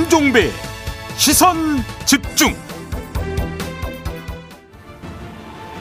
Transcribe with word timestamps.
김종배 0.00 0.50
시선 1.18 1.84
집중. 2.06 2.54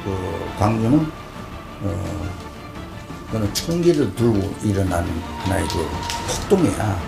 그 0.03 0.57
광주는 0.59 0.99
어 1.81 2.29
그는 3.31 3.53
총기를 3.53 4.13
들고 4.16 4.53
일어나는 4.61 5.09
하나의 5.38 5.66
그 5.70 5.88
폭동이야. 6.27 6.99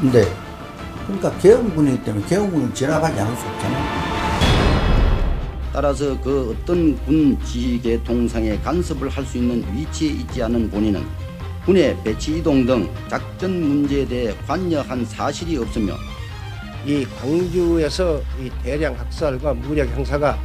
근데 0.00 0.26
그러니까 1.06 1.30
개헌군이기 1.38 2.02
때문에 2.02 2.26
개헌군을 2.26 2.74
진압하지 2.74 3.20
않을 3.20 3.36
수 3.36 3.46
없잖아. 3.46 3.78
따라서 5.72 6.20
그 6.20 6.56
어떤 6.58 6.96
군 7.04 7.38
지휘계 7.44 8.02
동상에 8.02 8.58
간섭을 8.58 9.08
할 9.08 9.24
수 9.24 9.38
있는 9.38 9.64
위치에 9.76 10.08
있지 10.08 10.42
않은 10.42 10.68
본인은 10.70 11.06
군의 11.64 11.96
배치 12.02 12.38
이동 12.38 12.66
등 12.66 12.92
작전 13.08 13.62
문제에 13.62 14.04
대해 14.04 14.34
관여한 14.48 15.04
사실이 15.04 15.56
없으며 15.58 15.94
이 16.86 17.04
광주에서 17.20 18.20
이 18.40 18.50
대량 18.62 18.98
학살과 18.98 19.54
무력 19.54 19.88
형사가 19.88 20.38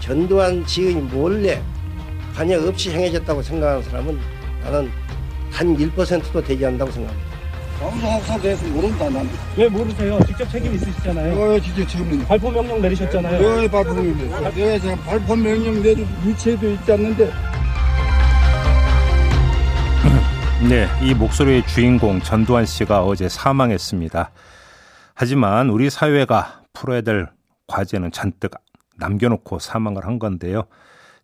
전두환 0.00 0.64
지의 0.66 0.94
몰래 0.94 1.60
관여 2.34 2.66
없이 2.68 2.90
행해졌다고 2.90 3.42
생각하는 3.42 3.82
사람은 3.82 4.18
나는 4.62 4.90
단 5.52 5.76
1%도 5.76 6.42
되지 6.42 6.64
않는다고 6.64 6.90
생각합니다. 6.92 7.28
방송학사 7.80 8.38
대해서 8.40 8.66
모른다 8.68 9.08
난. 9.08 9.28
왜 9.56 9.68
모르세요? 9.68 10.18
직접 10.26 10.48
책임 10.50 10.74
있으시잖아요. 10.74 11.40
어 11.40 11.60
진짜 11.60 11.86
지금 11.86 12.24
발포 12.26 12.50
명령 12.50 12.80
내리셨잖아요. 12.80 13.40
왜 13.40 13.68
발포 13.68 13.94
명령? 13.94 14.28
내가 14.54 14.78
지금 14.78 14.96
발포 15.04 15.36
명령 15.36 15.82
내릴 15.82 16.06
위치에도 16.24 16.70
있지 16.70 16.92
않는데 16.92 17.32
네, 20.68 20.88
이 21.00 21.14
목소리의 21.14 21.64
주인공 21.66 22.20
전두환 22.20 22.66
씨가 22.66 23.04
어제 23.04 23.28
사망했습니다. 23.28 24.30
하지만 25.20 25.68
우리 25.68 25.90
사회가 25.90 26.62
풀어야 26.72 27.00
될 27.00 27.26
과제는 27.66 28.12
잔뜩 28.12 28.52
남겨놓고 28.98 29.58
사망을 29.58 30.06
한 30.06 30.20
건데요. 30.20 30.62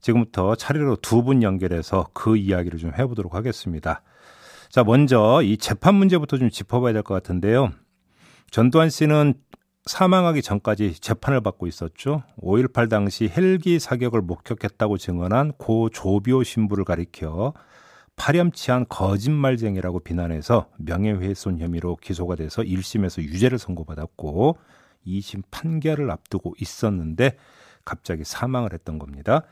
지금부터 0.01 0.57
차례로 0.57 0.97
두 0.97 1.23
분 1.23 1.45
연결해서 1.45 2.09
그 2.13 2.37
이야기를 2.37 2.81
좀 2.81 2.91
해보도록 2.99 3.37
하겠습니다. 3.37 4.03
자, 4.69 4.83
먼저 4.83 5.43
이 5.45 5.57
재판 5.57 5.95
문제부터 5.95 6.39
좀 6.39 6.51
짚어봐야 6.51 6.93
될 6.93 7.05
것 7.05 7.15
같은데요. 7.15 7.71
전두환 8.51 8.91
씨는 8.91 9.35
사망하기 9.87 10.43
전까지 10.43 10.95
재판을 10.95 11.41
받고 11.41 11.69
있었죠. 11.69 12.25
5.18 12.43 12.91
당시 12.91 13.31
헬기 13.33 13.79
사격을 13.79 14.23
목격했다고 14.23 14.99
증언한 14.99 15.53
고 15.57 15.89
조비오 15.89 16.43
신부를 16.43 16.85
가리켜 16.85 17.53
파렴치한 18.17 18.87
거짓말쟁이라고 18.89 20.01
비난해서 20.01 20.67
명예훼손 20.79 21.59
혐의로 21.59 21.97
기소가 21.97 22.37
돼서 22.37 22.63
1심에서 22.63 23.23
유죄를 23.23 23.59
선고받았고 23.59 24.59
2심 25.07 25.43
판결을 25.51 26.11
앞두고 26.11 26.55
있었는데 26.59 27.37
갑자기 27.85 28.25
사망을 28.25 28.73
했던 28.73 28.99
겁니다. 28.99 29.43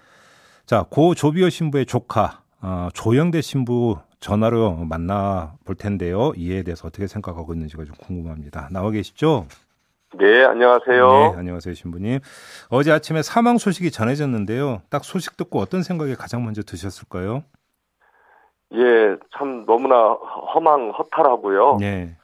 자, 0.65 0.85
고 0.89 1.15
조비오 1.15 1.51
신부의 1.51 1.87
조카 1.87 2.43
어, 2.61 2.89
조영대 2.95 3.41
신부 3.41 3.99
전화로 4.21 4.77
만나 4.85 5.55
볼 5.65 5.75
텐데요. 5.75 6.33
이에 6.37 6.63
대해서 6.63 6.87
어떻게 6.87 7.09
생각하고 7.09 7.53
있는지가 7.53 7.85
좀 7.85 7.95
궁금합니다. 7.97 8.69
나와 8.71 8.91
계시죠? 8.91 9.47
네, 10.15 10.45
안녕하세요. 10.45 11.09
네, 11.11 11.39
안녕하세요, 11.39 11.75
신부님. 11.75 12.21
어제 12.69 12.93
아침에 12.93 13.23
사망 13.23 13.59
소식이 13.59 13.91
전해졌는데요. 13.91 14.83
딱 14.91 15.05
소식 15.05 15.37
듣고 15.37 15.59
어떤 15.59 15.83
생각이 15.83 16.15
가장 16.15 16.45
먼저 16.45 16.63
드셨을까요? 16.63 17.43
예, 18.75 19.17
참 19.37 19.65
너무나 19.67 20.13
허망 20.55 20.91
허탈하고요. 20.91 21.79
네. 21.81 22.17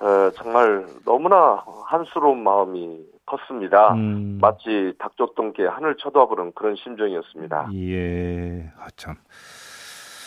어, 0.00 0.30
정말 0.34 0.86
너무나 1.04 1.62
한스러운 1.86 2.42
마음이 2.42 3.00
컸습니다. 3.26 3.94
음, 3.94 4.38
마치 4.40 4.92
닥쳤던 4.98 5.52
게 5.54 5.64
하늘 5.64 5.96
쳐다보는 5.96 6.52
그런 6.54 6.76
심정이었습니다. 6.76 7.70
예, 7.74 8.70
아, 8.78 8.88
참. 8.96 9.14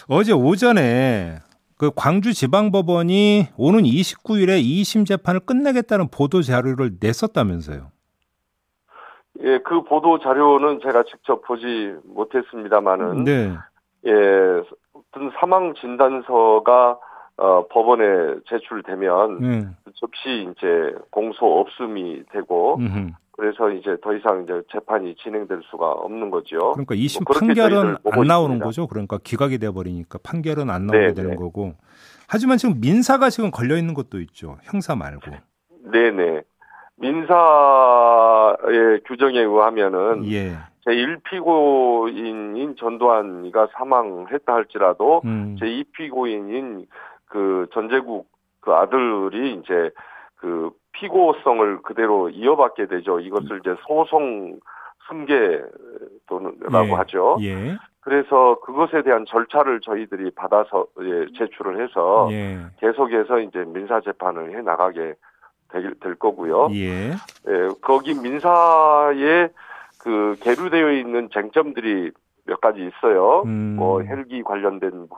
어제 0.10 0.32
오전에 0.32 1.40
그 1.78 1.92
광주지방법원이 1.96 3.50
오는 3.58 3.84
29일에 3.84 4.64
2심 4.64 5.06
재판을 5.06 5.42
끝내겠다는 5.42 6.08
보도 6.10 6.42
자료를 6.42 6.98
냈었다면서요. 7.00 7.92
예, 9.44 9.60
그 9.60 9.84
보도 9.84 10.18
자료는 10.18 10.80
제가 10.82 11.04
직접 11.04 11.44
보지 11.44 11.96
못했습니다만은 12.06 13.24
네. 13.26 13.56
예, 14.08 14.64
어떤 14.94 15.32
사망 15.40 15.74
진단서가 15.76 16.98
어, 17.38 17.68
법원에 17.68 18.04
제출되면 18.50 19.40
네. 19.42 19.68
즉시 19.94 20.50
이제 20.52 20.96
공소 21.12 21.60
없음이 21.60 22.24
되고 22.32 22.78
음흠. 22.78 23.12
그래서 23.34 23.70
이제 23.70 23.96
더 24.02 24.16
이상 24.16 24.42
이제 24.44 24.64
재판이 24.72 25.14
진행될 25.16 25.62
수가 25.70 25.92
없는 25.92 26.32
거죠. 26.32 26.72
그러니까 26.72 26.96
2심 26.96 27.24
뭐 27.28 27.38
판결은 27.40 27.98
안 28.12 28.28
나오는 28.28 28.56
있습니다. 28.56 28.66
거죠. 28.66 28.88
그러니까 28.88 29.20
기각이 29.24 29.60
돼 29.60 29.70
버리니까 29.70 30.18
판결은 30.24 30.72
안 30.72 30.88
나오게 30.88 31.08
네, 31.10 31.14
되는 31.14 31.30
네. 31.32 31.36
거고. 31.36 31.74
하지만 32.28 32.58
지금 32.58 32.82
민사가 32.82 33.30
지금 33.30 33.52
걸려 33.52 33.78
있는 33.78 33.94
것도 33.94 34.20
있죠. 34.22 34.58
형사 34.64 34.96
말고. 34.96 35.30
네 35.92 36.10
네. 36.10 36.42
민사의 36.96 37.28
규정에 39.06 39.40
의하면은 39.40 40.26
예. 40.32 40.56
제1피고인인 40.88 42.78
전두환이가 42.78 43.68
사망했다 43.74 44.54
할지라도 44.54 45.22
음. 45.26 45.58
제2피고인인 45.60 46.88
그 47.26 47.68
전제국 47.74 48.28
그 48.62 48.74
아들이 48.74 49.56
이제 49.56 49.92
그 50.38 50.72
피고성을 50.94 51.82
그대로 51.84 52.30
이어받게 52.30 52.88
되죠. 52.88 53.20
이것을 53.20 53.60
이제 53.60 53.76
소송 53.86 54.60
승계 55.08 55.62
또는라고 56.28 56.88
예. 56.88 56.94
하죠. 56.94 57.38
예. 57.42 57.78
그래서 58.02 58.60
그것에 58.62 59.04
대한 59.04 59.26
절차를 59.26 59.82
저희들이 59.82 60.32
받아서 60.32 60.86
예, 61.02 61.28
제출을 61.38 61.84
해서 61.84 62.30
예. 62.32 62.60
계속해서 62.80 63.40
이제 63.40 63.66
민사 63.66 64.00
재판을 64.02 64.58
해 64.58 64.62
나가게 64.62 65.16
될, 65.70 65.94
될 66.00 66.16
거고요. 66.16 66.70
예. 66.72 67.12
예, 67.12 67.70
거기 67.82 68.14
민사에 68.14 69.50
그 70.08 70.38
계류되어 70.40 70.92
있는 70.94 71.30
쟁점들이 71.34 72.12
몇 72.46 72.62
가지 72.62 72.80
있어요. 72.80 73.42
음. 73.46 73.76
뭐 73.78 74.02
헬기 74.02 74.42
관련된 74.42 75.10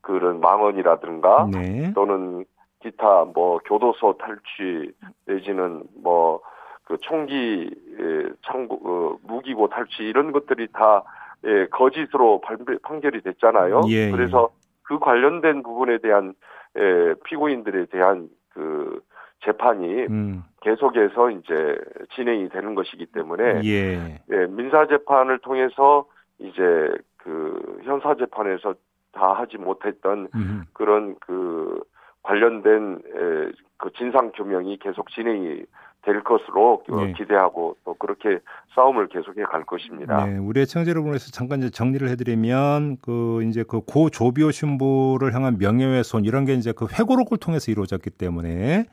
그런 0.00 0.40
망언이라든가 0.40 1.48
네. 1.52 1.92
또는 1.94 2.44
기타 2.82 3.24
뭐 3.32 3.58
교도소 3.64 4.18
탈취 4.18 4.92
내지는 5.26 5.84
뭐 6.02 6.40
그 6.86 6.98
총기 7.00 7.70
예, 7.98 8.28
창고 8.44 8.74
어, 8.84 9.16
무기고 9.22 9.68
탈취 9.68 10.02
이런 10.02 10.32
것들이 10.32 10.68
다 10.72 11.02
예, 11.46 11.66
거짓으로 11.70 12.42
판결- 12.42 12.78
판결이 12.82 13.22
됐잖아요. 13.22 13.82
예, 13.88 14.10
그래서 14.10 14.50
그 14.82 14.98
관련된 14.98 15.62
부분에 15.62 15.96
대한 15.98 16.34
예, 16.78 17.14
피고인들에 17.24 17.86
대한 17.86 18.28
그 18.50 19.00
재판이 19.44 20.06
음. 20.08 20.44
계속해서 20.62 21.30
이제 21.30 21.76
진행이 22.14 22.48
되는 22.48 22.74
것이기 22.74 23.06
때문에 23.06 23.60
예. 23.64 24.20
예, 24.30 24.46
민사 24.48 24.86
재판을 24.86 25.38
통해서 25.38 26.06
이제 26.38 26.90
그 27.18 27.80
형사 27.84 28.14
재판에서 28.14 28.74
다 29.12 29.32
하지 29.34 29.58
못했던 29.58 30.28
음. 30.34 30.64
그런 30.72 31.16
그 31.20 31.80
관련된 32.22 33.02
에, 33.06 33.52
그 33.76 33.90
진상 33.96 34.32
규명이 34.32 34.78
계속 34.78 35.10
진행이 35.10 35.62
될 36.02 36.22
것으로 36.22 36.82
어, 36.90 36.96
네. 37.04 37.12
기대하고 37.14 37.76
또 37.84 37.94
그렇게 37.94 38.38
싸움을 38.74 39.08
계속해 39.08 39.44
갈 39.44 39.64
것입니다. 39.64 40.26
네, 40.26 40.36
우리 40.36 40.60
애청자 40.60 40.90
여러분에서 40.90 41.30
잠깐 41.30 41.60
이제 41.60 41.70
정리를 41.70 42.06
해드리면 42.08 42.98
그 43.02 43.42
이제 43.44 43.62
그 43.62 43.80
고 43.80 44.10
조비오 44.10 44.50
신부를 44.50 45.34
향한 45.34 45.56
명예훼손 45.58 46.24
이런 46.24 46.44
게 46.44 46.54
이제 46.54 46.72
그 46.72 46.86
회고록을 46.92 47.38
통해서 47.38 47.70
이루어졌기 47.70 48.10
때문에 48.10 48.48
네. 48.48 48.84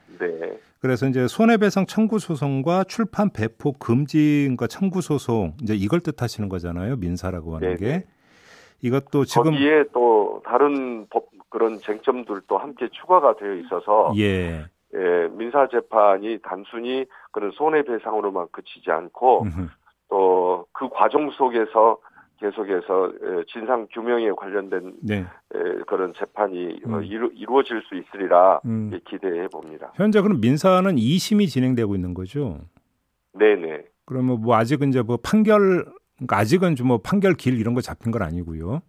그래서 0.81 1.05
이제 1.07 1.27
손해배상 1.27 1.85
청구 1.85 2.17
소송과 2.19 2.85
출판 2.85 3.29
배포 3.31 3.73
금지인가 3.73 4.67
청구 4.67 5.01
소송 5.01 5.53
이제 5.61 5.75
이걸 5.75 5.99
뜻하시는 5.99 6.49
거잖아요 6.49 6.95
민사라고 6.97 7.55
하는 7.55 7.77
네네. 7.77 7.77
게 7.77 8.05
이것도 8.81 9.25
지금 9.25 9.51
거기에 9.51 9.85
또 9.93 10.41
다른 10.43 11.05
법 11.09 11.27
그런 11.49 11.77
쟁점들도 11.77 12.57
함께 12.57 12.89
추가가 12.91 13.35
되어 13.35 13.53
있어서 13.55 14.13
예 14.17 14.65
예, 14.93 15.29
민사 15.31 15.67
재판이 15.67 16.39
단순히 16.41 17.05
그런 17.31 17.51
손해배상으로만 17.51 18.47
그치지 18.51 18.91
않고. 18.91 19.45
또 20.09 20.41
그 20.73 20.89
과정 20.89 21.29
속에서 21.31 21.97
계속해서 22.41 23.07
에, 23.21 23.43
진상 23.47 23.87
규명에 23.93 24.31
관련된 24.31 24.93
네 25.03 25.19
에, 25.19 25.59
그런 25.87 26.11
재판이 26.17 26.81
어, 26.87 26.97
음. 26.97 27.03
이루, 27.03 27.29
이루 27.35 27.59
어질 27.59 27.81
수 27.83 27.95
있으리라 27.95 28.59
음. 28.65 28.89
예, 28.93 28.99
기대해 29.07 29.47
봅니다. 29.47 29.91
현재 29.95 30.19
그럼 30.21 30.41
민사는 30.41 30.93
2심이 30.95 31.47
진행되고 31.47 31.93
있는 31.95 32.13
거죠 32.15 32.57
네네. 33.33 33.83
그러면 34.05 34.41
뭐 34.41 34.55
아직은 34.55 34.89
이제 34.89 35.01
뭐 35.03 35.17
판결 35.23 35.85
그러니까 36.17 36.37
아직은 36.37 36.75
좀 36.75 36.87
뭐 36.87 36.97
판결 36.97 37.33
길 37.35 37.59
이런 37.59 37.73
거 37.75 37.81
잡힌 37.81 38.11
건 38.11 38.23
아니고요 38.23 38.81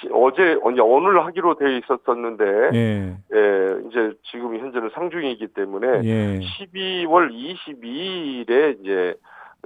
지- 0.00 0.08
어제 0.12 0.58
이제 0.72 0.80
오늘 0.80 1.24
하기로 1.24 1.56
되어 1.56 1.68
있었었는데 1.78 2.44
예. 2.74 3.16
예, 3.32 3.88
이제 3.88 4.12
지금 4.30 4.58
현재는 4.58 4.90
상중이기 4.94 5.48
때문에 5.48 5.86
예. 6.04 6.38
12월 6.40 7.30
22일에 7.32 8.80
이제 8.80 9.14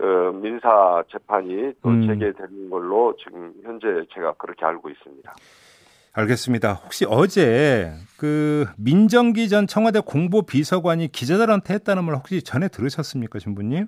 어, 0.01 0.33
민사 0.33 1.03
재판이 1.11 1.73
또 1.83 1.91
음. 1.91 2.07
재개되는 2.07 2.71
걸로 2.71 3.15
지금 3.17 3.53
현재 3.63 3.87
제가 4.13 4.35
그렇게 4.35 4.65
알고 4.65 4.91
있습니다. 4.91 5.35
알겠습니다. 6.15 6.75
혹시 6.75 7.07
어제 7.09 7.93
그 8.19 8.67
민정기 8.79 9.49
전 9.49 9.67
청와대 9.67 10.01
공보 10.01 10.43
비서관이 10.43 11.09
기자들한테 11.09 11.75
했다는 11.75 12.05
말 12.05 12.15
혹시 12.15 12.43
전에 12.43 12.69
들으셨습니까, 12.69 13.41
신부님? 13.41 13.87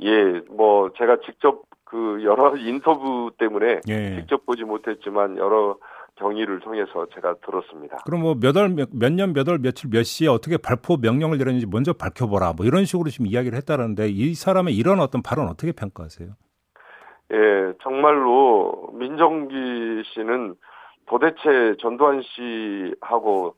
예, 0.00 0.40
뭐 0.50 0.90
제가 0.98 1.18
직접 1.24 1.62
그 1.84 2.22
여러 2.22 2.54
인터뷰 2.58 3.30
때문에 3.38 3.80
예. 3.88 4.16
직접 4.16 4.44
보지 4.44 4.64
못했지만 4.64 5.38
여러 5.38 5.78
경위를 6.18 6.60
통해서 6.60 7.06
제가 7.14 7.36
들었습니다. 7.44 7.98
그럼 8.04 8.22
뭐 8.22 8.34
몇 8.34 8.56
월 8.56 8.68
몇 8.70 9.12
년 9.12 9.32
몇 9.32 9.48
월 9.48 9.58
며칠 9.58 9.88
몇 9.90 10.02
시에 10.02 10.28
어떻게 10.28 10.56
발포 10.56 10.96
명령을 10.96 11.38
내렸는지 11.38 11.66
먼저 11.66 11.92
밝혀보라 11.92 12.54
뭐 12.56 12.66
이런 12.66 12.84
식으로 12.84 13.08
지금 13.10 13.26
이야기를 13.26 13.56
했다는데 13.58 14.08
이 14.08 14.34
사람의 14.34 14.76
이런 14.76 15.00
어떤 15.00 15.22
발언 15.22 15.48
어떻게 15.48 15.72
평가하세요? 15.72 16.28
예, 17.30 17.72
정말로 17.82 18.90
민정기 18.94 20.02
씨는 20.14 20.54
도대체 21.06 21.76
전두환 21.80 22.22
씨하고 22.22 23.54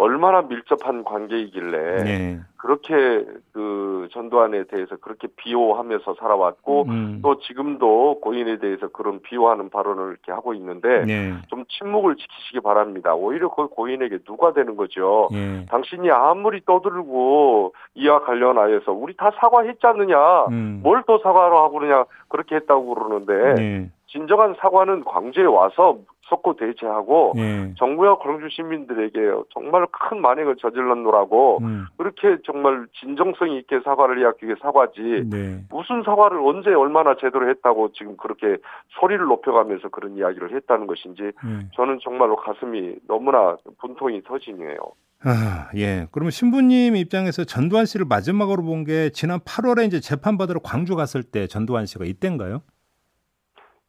얼마나 0.00 0.42
밀접한 0.42 1.04
관계이길래 1.04 2.04
네. 2.04 2.40
그렇게 2.56 3.24
그 3.52 4.08
전두환에 4.12 4.64
대해서 4.64 4.96
그렇게 4.96 5.28
비호하면서 5.36 6.14
살아왔고 6.14 6.84
음. 6.88 7.20
또 7.22 7.38
지금도 7.38 8.20
고인에 8.20 8.58
대해서 8.58 8.88
그런 8.88 9.20
비호하는 9.22 9.70
발언을 9.70 10.08
이렇게 10.10 10.32
하고 10.32 10.54
있는데 10.54 11.04
네. 11.04 11.34
좀 11.48 11.64
침묵을 11.68 12.16
지키시기 12.16 12.60
바랍니다. 12.60 13.14
오히려 13.14 13.48
그 13.48 13.68
고인에게 13.68 14.18
누가 14.24 14.52
되는 14.52 14.76
거죠. 14.76 15.28
예. 15.32 15.66
당신이 15.66 16.10
아무리 16.10 16.62
떠들고 16.64 17.74
이와 17.94 18.20
관련하여서 18.24 18.92
우리 18.92 19.16
다 19.16 19.30
사과했지 19.38 19.86
않느냐. 19.86 20.46
음. 20.50 20.80
뭘또 20.82 21.18
사과로 21.22 21.58
하고 21.58 21.78
그러냐 21.78 22.04
그렇게 22.28 22.56
했다고 22.56 22.94
그러는데 22.94 23.54
네. 23.54 23.90
진정한 24.10 24.54
사과는 24.58 25.04
광주에 25.04 25.44
와서 25.44 25.98
석고 26.28 26.54
대체하고 26.56 27.32
예. 27.38 27.74
정부와 27.76 28.18
광주 28.18 28.48
시민들에게 28.50 29.18
정말 29.52 29.86
큰 29.90 30.20
만행을 30.20 30.56
저질렀노라고 30.56 31.58
음. 31.62 31.86
그렇게 31.96 32.38
정말 32.44 32.86
진정성 33.00 33.50
있게 33.52 33.80
사과를 33.84 34.20
해야 34.20 34.32
그게 34.32 34.54
사과지 34.62 35.00
네. 35.28 35.64
무슨 35.70 36.02
사과를 36.04 36.38
언제 36.40 36.70
얼마나 36.72 37.16
제대로 37.20 37.48
했다고 37.50 37.92
지금 37.92 38.16
그렇게 38.16 38.58
소리를 39.00 39.24
높여가면서 39.24 39.88
그런 39.88 40.16
이야기를 40.16 40.54
했다는 40.54 40.86
것인지 40.86 41.22
예. 41.24 41.68
저는 41.74 41.98
정말로 42.02 42.36
가슴이 42.36 42.96
너무나 43.08 43.56
분통이 43.78 44.22
터지네요. 44.22 44.76
아, 45.24 45.68
예. 45.76 46.06
그러면 46.12 46.30
신부님 46.30 46.96
입장에서 46.96 47.44
전두환 47.44 47.86
씨를 47.86 48.06
마지막으로 48.08 48.62
본 48.62 48.84
게 48.84 49.10
지난 49.10 49.40
8월에 49.40 49.86
이제 49.86 50.00
재판 50.00 50.38
받으러 50.38 50.60
광주 50.62 50.96
갔을 50.96 51.22
때 51.22 51.46
전두환 51.46 51.84
씨가 51.86 52.04
이때인가요? 52.06 52.62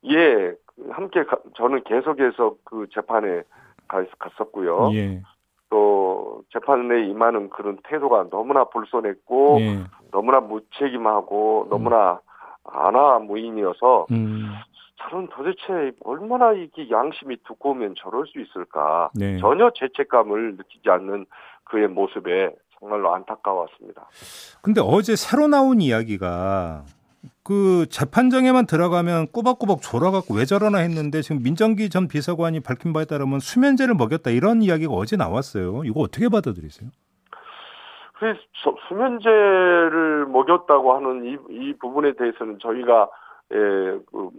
예, 0.10 0.54
함께 0.92 1.24
가- 1.26 1.38
저는 1.56 1.84
계속해서 1.84 2.56
그 2.64 2.88
재판에 2.94 3.44
가- 3.88 4.04
갔었고요. 4.20 4.92
예. 4.94 5.22
또 5.70 6.44
재판에 6.52 7.06
임하는 7.08 7.50
그런 7.50 7.78
태도가 7.84 8.28
너무나 8.30 8.66
불손했고 8.66 9.58
예. 9.62 9.80
너무나 10.12 10.40
무책임하고 10.42 11.68
너무나 11.70 12.20
아나무인이어서 12.64 14.08
음. 14.12 14.52
저는 14.98 15.30
도대체 15.30 15.96
얼마나 16.04 16.52
이게 16.54 16.90
양심이 16.90 17.38
두꺼우면 17.48 17.96
저럴 17.98 18.28
수 18.28 18.40
있을까 18.40 19.10
네. 19.16 19.38
전혀 19.40 19.72
죄책감을 19.74 20.58
느끼지 20.58 20.90
않는 20.90 21.26
그의 21.64 21.88
모습에 21.88 22.52
정말로 22.80 23.14
안타까웠습니다. 23.16 24.08
근데 24.62 24.82
어제 24.84 25.16
새로 25.16 25.48
나온 25.48 25.82
이야기가 25.82 26.84
그 27.44 27.88
재판정에만 27.90 28.68
들어가면 28.68 29.28
꼬박꼬박 29.32 29.82
졸아갖고 29.82 30.36
왜 30.36 30.46
저러나 30.46 30.80
했는데 30.80 31.22
지금 31.22 31.42
민정기 31.42 31.90
전 31.90 32.08
비서관이 32.08 32.60
밝힌 32.60 32.94
바에 32.94 33.06
따르면 33.06 33.40
수면제를 33.40 33.96
먹였다 33.96 34.30
이런 34.30 34.62
이야기가 34.62 34.94
어제 34.94 35.16
나왔어요. 35.16 35.84
이거 35.86 36.02
어떻게 36.02 36.30
받아들이세요? 36.30 36.90
수면제를 38.88 40.28
먹였다고 40.28 40.94
하는 40.94 41.26
이, 41.26 41.38
이 41.50 41.74
부분에 41.80 42.14
대해서는 42.14 42.60
저희가 42.60 43.10
예, 43.54 43.58
그, 44.12 44.30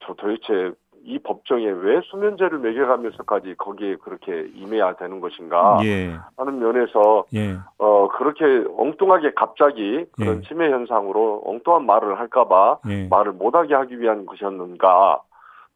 저 0.00 0.14
도대체 0.14 0.72
이 1.06 1.20
법정에 1.20 1.64
왜 1.64 2.00
수면제를 2.02 2.58
먹여가면서까지 2.58 3.54
거기에 3.58 3.94
그렇게 3.96 4.48
임해야 4.56 4.96
되는 4.96 5.20
것인가 5.20 5.78
예. 5.84 6.16
하는 6.36 6.58
면에서 6.58 7.24
예. 7.32 7.54
어 7.78 8.08
그렇게 8.08 8.44
엉뚱하게 8.76 9.32
갑자기 9.36 10.04
그런 10.12 10.38
예. 10.38 10.48
치매 10.48 10.68
현상으로 10.68 11.42
엉뚱한 11.46 11.86
말을 11.86 12.18
할까봐 12.18 12.78
예. 12.88 13.06
말을 13.08 13.32
못하게 13.32 13.74
하기 13.74 14.00
위한 14.00 14.26
것이었는가 14.26 15.20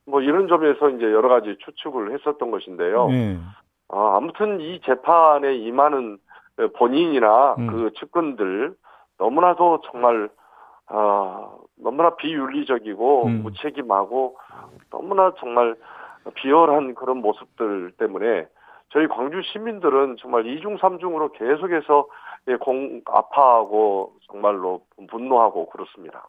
뭐 0.06 0.20
이런 0.20 0.48
점에서 0.48 0.90
이제 0.90 1.04
여러 1.04 1.28
가지 1.28 1.56
추측을 1.64 2.12
했었던 2.12 2.50
것인데요. 2.50 3.08
예. 3.12 3.38
아, 3.88 4.16
아무튼 4.16 4.60
이 4.60 4.80
재판에 4.84 5.54
임하는 5.54 6.18
본인이나 6.76 7.54
음. 7.56 7.66
그 7.68 7.90
측근들 8.00 8.74
너무나도 9.18 9.82
정말 9.90 10.28
아, 10.90 11.48
너무나 11.76 12.16
비윤리적이고 12.16 13.26
음. 13.26 13.42
무책임하고 13.42 14.36
너무나 14.90 15.32
정말 15.38 15.76
비열한 16.34 16.94
그런 16.94 17.18
모습들 17.18 17.92
때문에 17.96 18.46
저희 18.92 19.06
광주 19.06 19.40
시민들은 19.52 20.16
정말 20.20 20.46
이중 20.46 20.76
삼중으로 20.78 21.32
계속해서 21.32 22.08
예, 22.48 22.56
공 22.56 23.02
아파하고 23.06 24.14
정말로 24.26 24.82
분노하고 25.08 25.68
그렇습니다. 25.68 26.26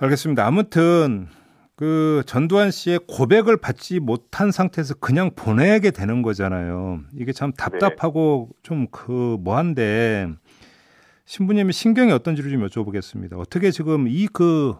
알겠습니다. 0.00 0.46
아무튼 0.46 1.28
그 1.76 2.22
전두환 2.26 2.70
씨의 2.70 3.00
고백을 3.08 3.58
받지 3.58 4.00
못한 4.00 4.50
상태에서 4.50 4.94
그냥 4.94 5.30
보내게 5.36 5.90
되는 5.90 6.22
거잖아요. 6.22 7.00
이게 7.14 7.32
참 7.32 7.52
답답하고 7.52 8.48
좀그 8.62 9.38
뭐한데 9.40 10.28
신부님의 11.30 11.72
신경이 11.72 12.10
어떤지를 12.10 12.50
좀 12.50 12.66
여쭤보겠습니다. 12.66 13.38
어떻게 13.38 13.70
지금 13.70 14.06
이 14.08 14.26
그 14.26 14.74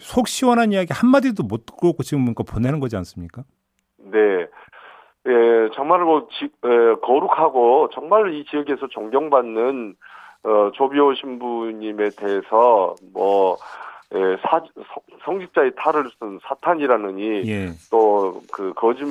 속 0.00 0.28
시원한 0.28 0.72
이야기 0.72 0.92
한 0.92 1.10
마디도 1.10 1.42
못 1.42 1.66
듣고 1.66 1.92
지금 2.04 2.22
뭔가 2.22 2.44
보내는 2.44 2.78
거지 2.80 2.96
않습니까? 2.96 3.42
네. 3.98 4.46
예, 5.26 5.68
정말 5.74 6.00
뭐, 6.04 6.28
지, 6.38 6.44
에, 6.44 6.94
거룩하고, 7.02 7.90
정말 7.92 8.32
이 8.32 8.44
지역에서 8.44 8.86
존경받는, 8.88 9.96
어, 10.44 10.70
조비오 10.74 11.14
신부님에 11.14 12.10
대해서, 12.16 12.94
뭐, 13.12 13.56
예, 14.14 14.36
사, 14.40 14.60
성- 14.60 15.18
성직자의 15.24 15.72
탈을 15.76 16.04
쓴 16.18 16.38
사탄이라느니, 16.42 17.42
예. 17.50 17.66
또, 17.90 18.40
그, 18.50 18.72
거짓, 18.74 19.04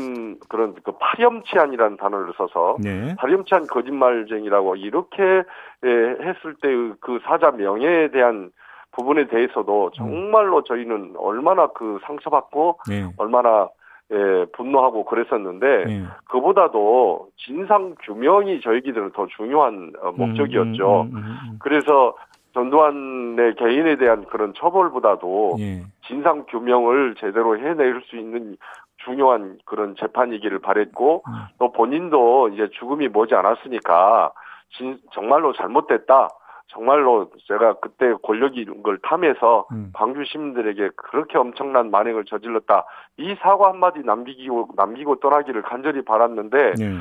그런, 0.50 0.74
그, 0.84 0.92
파렴치한이라는 1.00 1.98
단어를 1.98 2.34
써서, 2.36 2.77
네. 2.80 3.16
파렴치한 3.20 3.68
거짓말쟁이라고, 3.68 4.75
이렇게, 4.77 5.22
예, 5.24 5.89
했을 5.89 6.56
때 6.62 6.68
그 7.00 7.20
사자 7.25 7.51
명예에 7.51 8.10
대한 8.10 8.50
부분에 8.94 9.27
대해서도 9.27 9.92
정말로 9.92 10.63
저희는 10.63 11.13
얼마나 11.18 11.68
그 11.68 12.00
상처받고, 12.06 12.80
네. 12.89 13.06
얼마나 13.18 13.70
예, 14.10 14.46
분노하고 14.54 15.04
그랬었는데 15.04 15.84
네. 15.86 16.04
그보다도 16.30 17.27
진상 17.36 17.94
규명이 18.04 18.62
저희들은 18.62 19.12
더 19.12 19.27
중요한 19.36 19.92
어, 20.01 20.13
목적이었죠. 20.13 21.01
음, 21.01 21.08
음, 21.12 21.16
음, 21.18 21.38
음. 21.51 21.60
그래서 21.60 22.16
전두환의 22.58 23.54
개인에 23.56 23.98
대한 23.98 24.26
그런 24.26 24.54
처벌보다도 24.56 25.58
예. 25.60 25.84
진상 26.08 26.46
규명을 26.46 27.16
제대로 27.20 27.58
해낼 27.58 28.02
수 28.08 28.18
있는 28.18 28.58
중요한 29.06 29.60
그런 29.66 29.96
재판이기를 29.96 30.60
바랬고 30.60 31.24
음. 31.28 31.34
또 31.60 31.72
본인도 31.72 32.50
이제 32.50 32.68
죽음이 32.80 33.10
머지 33.10 33.36
않았으니까 33.36 34.32
진, 34.76 34.98
정말로 35.14 35.54
잘못됐다. 35.54 36.30
정말로 36.70 37.30
제가 37.48 37.76
그때 37.76 38.14
권력이 38.24 38.66
걸 38.84 38.98
탐해서 39.02 39.68
음. 39.72 39.92
광주 39.94 40.26
시민들에게 40.26 40.90
그렇게 40.98 41.38
엄청난 41.38 41.92
만행을 41.92 42.26
저질렀다. 42.26 42.86
이 43.18 43.36
사과 43.40 43.70
한마디 43.70 44.02
남기고, 44.04 44.70
남기고 44.76 45.20
떠나기를 45.20 45.62
간절히 45.62 46.04
바랐는데, 46.04 46.74
예. 46.80 46.94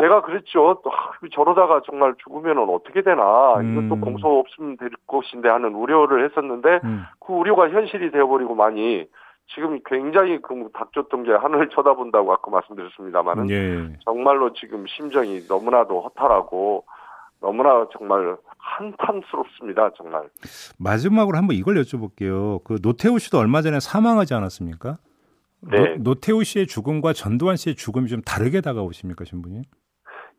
제가 0.00 0.22
그랬죠. 0.22 0.80
또, 0.82 0.90
아, 0.90 1.12
저러다가 1.32 1.82
정말 1.84 2.14
죽으면 2.24 2.58
어떻게 2.70 3.02
되나. 3.02 3.54
이것도 3.60 3.94
음. 3.94 4.00
공소 4.00 4.38
없으면 4.38 4.76
될 4.78 4.90
것인데 5.06 5.48
하는 5.48 5.74
우려를 5.74 6.24
했었는데, 6.24 6.80
음. 6.84 7.04
그 7.20 7.32
우려가 7.32 7.68
현실이 7.68 8.10
되어버리고 8.10 8.54
많이, 8.54 9.06
지금 9.54 9.80
굉장히 9.84 10.40
그 10.40 10.70
닥쳤던 10.72 11.24
게 11.24 11.32
하늘을 11.32 11.68
쳐다본다고 11.70 12.32
아까 12.32 12.50
말씀드렸습니다만은, 12.50 13.50
예. 13.50 13.98
정말로 14.04 14.54
지금 14.54 14.86
심정이 14.86 15.40
너무나도 15.46 16.00
허탈하고, 16.00 16.84
너무나 17.40 17.86
정말 17.92 18.36
한탄스럽습니다, 18.56 19.90
정말. 19.96 20.28
마지막으로 20.78 21.36
한번 21.36 21.56
이걸 21.56 21.74
여쭤볼게요. 21.74 22.64
그 22.64 22.80
노태우 22.80 23.18
씨도 23.18 23.38
얼마 23.38 23.60
전에 23.60 23.80
사망하지 23.80 24.32
않았습니까? 24.32 24.96
네. 25.70 25.96
노, 25.98 26.14
태우 26.14 26.42
씨의 26.44 26.66
죽음과 26.66 27.12
전두환 27.12 27.56
씨의 27.56 27.74
죽음이 27.76 28.08
좀 28.08 28.22
다르게 28.22 28.60
다가오십니까, 28.60 29.24
신부님? 29.24 29.62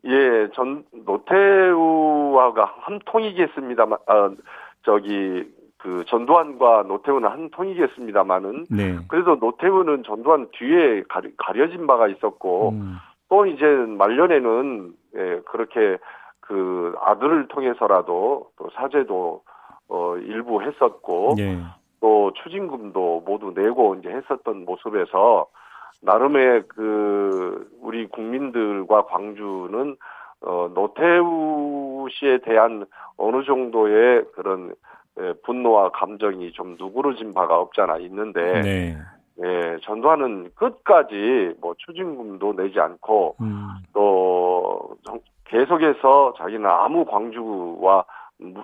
예, 0.06 0.48
전 0.54 0.84
노태우와가 0.92 2.74
한 2.80 2.98
통이겠습니다만, 3.06 3.98
아, 4.06 4.30
저기 4.84 5.44
그 5.84 6.04
전두환과 6.06 6.84
노태우는 6.88 7.28
한 7.28 7.50
통이겠습니다만은 7.50 8.66
네. 8.70 8.96
그래도 9.06 9.36
노태우는 9.36 10.02
전두환 10.04 10.48
뒤에 10.52 11.02
가려, 11.08 11.28
가려진 11.36 11.86
바가 11.86 12.08
있었고 12.08 12.70
음, 12.70 12.96
또 13.28 13.44
이제 13.44 13.64
말년에는 13.66 14.92
예, 15.16 15.40
그렇게 15.44 15.98
그 16.40 16.94
아들을 17.02 17.48
통해서라도 17.48 18.48
또 18.56 18.70
사죄도 18.74 19.42
어 19.88 20.16
일부 20.16 20.62
했었고 20.62 21.34
예. 21.38 21.58
또 22.00 22.32
추징금도 22.42 23.24
모두 23.26 23.52
내고 23.54 23.94
이제 23.96 24.08
했었던 24.08 24.64
모습에서 24.64 25.46
나름의 26.04 26.64
그 26.68 27.68
우리 27.80 28.06
국민들과 28.06 29.06
광주는 29.06 29.96
어 30.46 30.70
노태우 30.74 32.06
씨에 32.10 32.38
대한 32.38 32.84
어느 33.16 33.44
정도의 33.44 34.24
그런 34.34 34.74
예, 35.20 35.32
분노와 35.44 35.90
감정이 35.90 36.50
좀 36.52 36.74
누그러진 36.78 37.32
바가 37.34 37.56
없잖아 37.58 37.98
있는데 37.98 38.60
네. 38.62 38.96
예, 39.44 39.76
전두환은 39.82 40.50
끝까지 40.56 41.54
뭐 41.60 41.74
추징금도 41.78 42.54
내지 42.56 42.80
않고 42.80 43.36
음, 43.40 43.68
또 43.92 44.96
정- 45.04 45.20
계속해서 45.44 46.34
자기는 46.36 46.66
아무 46.68 47.04
광주와 47.04 47.96
무- 47.96 48.04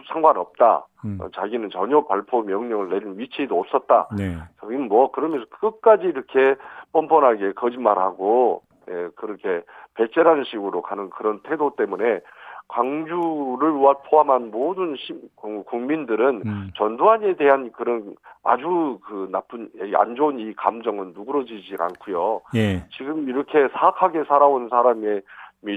상관없다. 0.09 0.87
음, 1.05 1.19
어, 1.21 1.29
자기는 1.35 1.71
전혀 1.71 2.00
발포 2.05 2.43
명령을 2.43 2.89
내린 2.91 3.19
위치도 3.19 3.59
없었다. 3.59 4.09
네. 4.17 4.37
저기는 4.61 4.89
뭐 4.89 5.11
그러면서 5.11 5.47
끝까지 5.61 6.05
이렇게 6.07 6.57
뻔뻔하게 6.93 7.53
거짓말하고 7.53 8.62
예, 8.91 9.09
그렇게 9.15 9.62
배째라는 9.95 10.45
식으로 10.45 10.83
가는 10.83 11.11
그런 11.11 11.41
태도 11.45 11.75
때문에 11.77 12.21
광주를 12.69 13.71
와- 13.73 13.95
포함한 14.09 14.50
모든 14.50 14.97
시, 14.97 15.12
국- 15.37 15.67
국민들은 15.67 16.43
음, 16.47 16.71
전두환에 16.77 17.35
대한 17.35 17.71
그런 17.73 18.15
아주 18.43 18.99
그 19.05 19.29
나쁜 19.31 19.69
안 19.95 20.15
좋은 20.15 20.39
이 20.39 20.55
감정은 20.55 21.12
누그러지지 21.15 21.77
않고요. 21.79 22.41
예. 22.55 22.85
지금 22.97 23.29
이렇게 23.29 23.69
사악하게 23.73 24.25
살아온 24.25 24.69
사람이 24.69 25.07
이 25.07 25.21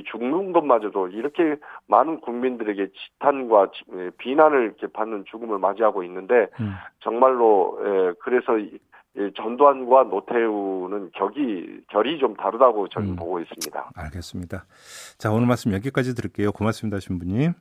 죽는 0.05 0.53
것마저도 0.53 1.09
이렇게 1.09 1.55
많은 1.87 2.21
국민들에게 2.21 2.87
지탄과 2.93 3.71
비난을 4.17 4.63
이렇게 4.63 4.87
받는 4.87 5.25
죽음을 5.29 5.59
맞이하고 5.59 6.03
있는데 6.03 6.47
음. 6.59 6.73
정말로 6.99 7.77
예, 7.83 8.13
그래서 8.21 8.57
이- 8.57 8.79
이 9.15 9.29
전두환과 9.37 10.05
노태우는 10.05 11.11
격이 11.13 11.81
결이 11.91 12.17
좀 12.17 12.35
다르다고 12.35 12.87
저는 12.87 13.09
음. 13.09 13.15
보고 13.15 13.39
있습니다. 13.39 13.91
알겠습니다. 13.95 14.65
자, 15.19 15.31
오늘 15.31 15.45
말씀 15.47 15.71
여기까지 15.73 16.15
드릴게요. 16.15 16.51
고맙습니다, 16.51 16.99
신부님. 16.99 17.53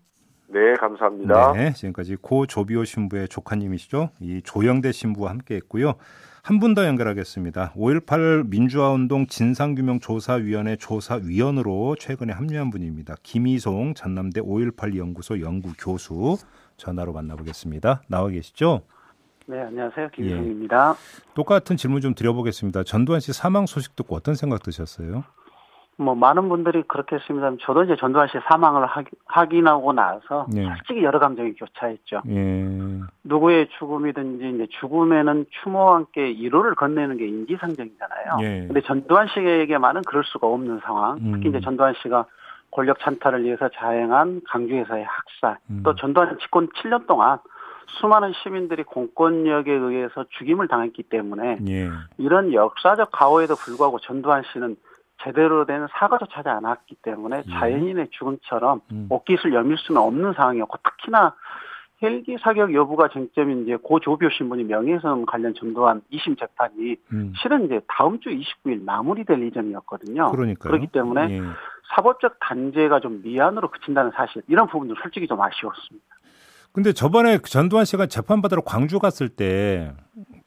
네, 0.48 0.74
감사합니다. 0.74 1.52
네, 1.52 1.72
지금까지 1.72 2.16
고 2.16 2.46
조비오 2.46 2.84
신부의 2.84 3.28
조카님이시죠. 3.28 4.10
이 4.20 4.40
조영대 4.42 4.92
신부와 4.92 5.30
함께했고요. 5.30 5.94
한 6.44 6.58
분 6.58 6.74
더 6.74 6.84
연결하겠습니다. 6.86 7.72
5.18 7.74 8.48
민주화운동 8.48 9.26
진상규명조사위원회 9.28 10.74
조사위원으로 10.76 11.94
최근에 11.96 12.32
합류한 12.32 12.70
분입니다. 12.70 13.14
김희송 13.22 13.94
전남대 13.94 14.40
5.18 14.40 14.96
연구소 14.96 15.40
연구교수 15.40 16.38
전화로 16.78 17.12
만나보겠습니다. 17.12 18.02
나와 18.08 18.28
계시죠? 18.28 18.82
네, 19.46 19.60
안녕하세요. 19.60 20.08
김희성입니다. 20.14 20.96
똑같은 21.34 21.76
질문 21.76 22.00
좀 22.00 22.12
드려보겠습니다. 22.14 22.82
전두환 22.82 23.20
씨 23.20 23.32
사망 23.32 23.66
소식 23.66 23.94
듣고 23.94 24.16
어떤 24.16 24.34
생각 24.34 24.64
드셨어요? 24.64 25.22
뭐 25.98 26.14
많은 26.14 26.48
분들이 26.48 26.82
그렇게 26.88 27.16
했습니다. 27.16 27.50
저도 27.60 27.84
이제 27.84 27.96
전두환 27.96 28.26
씨 28.28 28.38
사망을 28.48 28.86
확- 28.86 29.04
확인하고 29.26 29.92
나서 29.92 30.46
네. 30.52 30.64
솔직히 30.66 31.04
여러 31.04 31.18
감정이 31.18 31.52
교차했죠. 31.54 32.22
예, 32.28 32.66
누구의 33.24 33.68
죽음이든지 33.78 34.50
이제 34.54 34.66
죽음에는 34.80 35.46
추모와 35.62 35.96
함께 35.96 36.30
이로를 36.30 36.74
건네는 36.74 37.18
게 37.18 37.26
인지상정이잖아요. 37.26 38.38
예. 38.40 38.66
근데 38.66 38.80
전두환 38.80 39.28
씨에게만은 39.28 40.02
그럴 40.06 40.24
수가 40.24 40.46
없는 40.46 40.80
상황. 40.82 41.18
음. 41.18 41.32
특히 41.34 41.50
이제 41.50 41.60
전두환 41.60 41.94
씨가 42.02 42.24
권력 42.70 42.98
찬탈을 43.00 43.44
위해서 43.44 43.68
자행한 43.68 44.40
강주에서의 44.48 45.04
학살, 45.04 45.58
음. 45.70 45.82
또 45.84 45.94
전두환 45.94 46.38
집권 46.38 46.68
7년 46.68 47.06
동안 47.06 47.38
수많은 48.00 48.32
시민들이 48.42 48.82
공권력에 48.82 49.70
의해서 49.70 50.24
죽임을 50.38 50.68
당했기 50.68 51.02
때문에 51.02 51.58
예, 51.68 51.90
이런 52.16 52.54
역사적 52.54 53.10
가오에도 53.12 53.54
불구하고 53.56 53.98
전두환 53.98 54.42
씨는 54.52 54.76
제대로 55.22 55.64
된 55.66 55.86
사과조차 55.92 56.38
하지 56.38 56.48
않았기 56.48 56.96
때문에 57.02 57.44
예. 57.46 57.50
자연인의 57.50 58.08
죽음처럼 58.10 58.80
음. 58.92 59.06
옷깃을 59.10 59.52
여밀 59.54 59.76
수는 59.78 60.00
없는 60.00 60.32
상황이었고 60.34 60.78
특히나 60.82 61.34
헬기 62.02 62.36
사격 62.42 62.74
여부가 62.74 63.08
쟁점인 63.08 63.62
이제 63.62 63.76
고 63.76 64.00
조비오 64.00 64.30
신분이 64.30 64.64
명예훼손 64.64 65.24
관련 65.24 65.54
전두환 65.54 66.02
2심 66.12 66.38
재판이 66.38 66.96
음. 67.12 67.32
실은 67.40 67.66
이제 67.66 67.80
다음 67.86 68.18
주 68.18 68.30
29일 68.30 68.82
마무리될 68.82 69.40
예정이었거든요. 69.40 70.32
그러니까요. 70.32 70.70
그렇기 70.70 70.88
때문에 70.88 71.30
예. 71.30 71.40
사법적 71.94 72.38
단죄가 72.40 73.00
좀 73.00 73.22
미안으로 73.22 73.70
그친다는 73.70 74.10
사실 74.16 74.42
이런 74.48 74.66
부분도 74.66 74.96
솔직히 75.00 75.28
좀 75.28 75.40
아쉬웠습니다. 75.40 76.06
근데 76.72 76.92
저번에 76.92 77.38
그 77.38 77.50
전두환 77.50 77.84
씨가 77.84 78.06
재판받으러 78.06 78.62
광주 78.62 78.98
갔을 78.98 79.28
때 79.28 79.92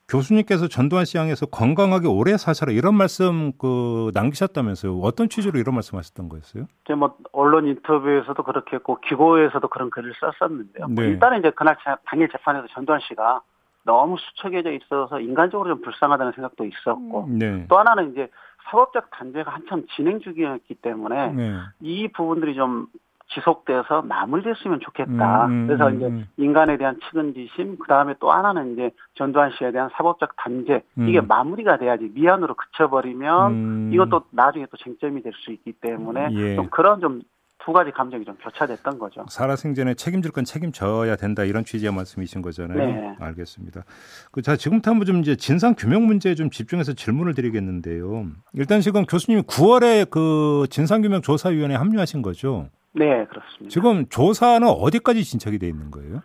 교수님께서 0.07 0.67
전두환 0.67 1.05
씨 1.05 1.17
향해서 1.17 1.47
건강하게 1.47 2.07
오래 2.07 2.37
사셔라 2.37 2.71
이런 2.71 2.95
말씀 2.95 3.51
그 3.57 4.11
남기셨다면서요. 4.13 4.99
어떤 4.99 5.29
취지로 5.29 5.59
이런 5.59 5.73
말씀하셨던 5.75 6.29
거였어요? 6.29 6.65
이제 6.85 6.93
뭐 6.93 7.15
언론 7.31 7.65
인터뷰에서도 7.67 8.41
그렇게 8.43 8.75
했고 8.75 8.99
기고에서도 9.01 9.67
그런 9.67 9.89
글을 9.89 10.13
썼었는데요. 10.19 10.87
뭐 10.89 11.03
네. 11.03 11.09
일단은 11.09 11.39
이제 11.39 11.49
그날 11.51 11.75
재- 11.83 11.95
당일 12.05 12.29
재판에서 12.29 12.67
전두환 12.73 12.99
씨가 13.01 13.41
너무 13.83 14.17
수척해져 14.19 14.71
있어서 14.73 15.19
인간적으로 15.19 15.73
좀 15.75 15.81
불쌍하다는 15.83 16.33
생각도 16.33 16.65
있었고 16.65 17.27
네. 17.29 17.65
또 17.67 17.77
하나는 17.79 18.11
이제 18.11 18.29
사법적 18.69 19.09
단죄가 19.11 19.51
한참 19.51 19.85
진행 19.95 20.19
중이었기 20.19 20.75
때문에 20.75 21.31
네. 21.33 21.53
이 21.81 22.07
부분들이 22.09 22.55
좀 22.55 22.87
지속돼서 23.35 24.01
마무리됐으면 24.01 24.79
좋겠다. 24.79 25.45
음, 25.45 25.51
음, 25.51 25.67
그래서 25.67 25.87
음, 25.89 25.95
이제 25.95 26.05
음. 26.07 26.27
인간에 26.37 26.77
대한 26.77 26.97
측은지심, 27.09 27.77
그 27.77 27.87
다음에 27.87 28.15
또 28.19 28.31
하나는 28.31 28.73
이제 28.73 28.91
전두환 29.13 29.51
씨에 29.51 29.71
대한 29.71 29.89
사법적 29.93 30.35
단죄 30.37 30.83
이게 30.97 31.19
음. 31.19 31.27
마무리가 31.27 31.77
돼야지 31.77 32.09
미안으로 32.13 32.55
그쳐버리면 32.55 33.51
음. 33.51 33.89
이것도 33.93 34.23
나중에 34.31 34.65
또 34.71 34.77
쟁점이 34.77 35.21
될 35.21 35.35
수 35.35 35.51
있기 35.51 35.73
때문에 35.73 36.29
예. 36.31 36.55
좀 36.55 36.69
그런 36.69 37.01
좀 37.01 37.21
두 37.65 37.73
가지 37.73 37.89
감정이 37.89 38.23
좀 38.25 38.35
교차됐던 38.35 38.99
거죠. 38.99 39.25
살아생전에 39.27 39.95
책임질 39.95 40.31
건 40.31 40.45
책임져야 40.45 41.15
된다 41.15 41.43
이런 41.43 41.65
취지의 41.65 41.91
말씀이신 41.91 42.43
거잖아요. 42.43 42.77
네. 42.77 43.15
알겠습니다. 43.19 43.83
그 44.31 44.41
자 44.43 44.55
지금부터 44.55 44.91
한번 44.91 45.07
좀 45.07 45.17
이제 45.21 45.35
진상 45.35 45.73
규명 45.75 46.05
문제에 46.05 46.35
좀 46.35 46.51
집중해서 46.51 46.93
질문을 46.93 47.33
드리겠는데요. 47.33 48.27
일단 48.53 48.81
지금 48.81 49.05
교수님이 49.05 49.41
9월에 49.43 50.07
그 50.11 50.67
진상 50.69 51.01
규명 51.01 51.23
조사위원회에 51.23 51.75
합류하신 51.77 52.21
거죠. 52.21 52.69
네, 52.95 53.25
그렇습니다. 53.25 53.69
지금 53.69 54.07
조사는 54.07 54.67
어디까지 54.67 55.23
진척이 55.23 55.59
돼 55.59 55.67
있는 55.67 55.91
거예요? 55.91 56.21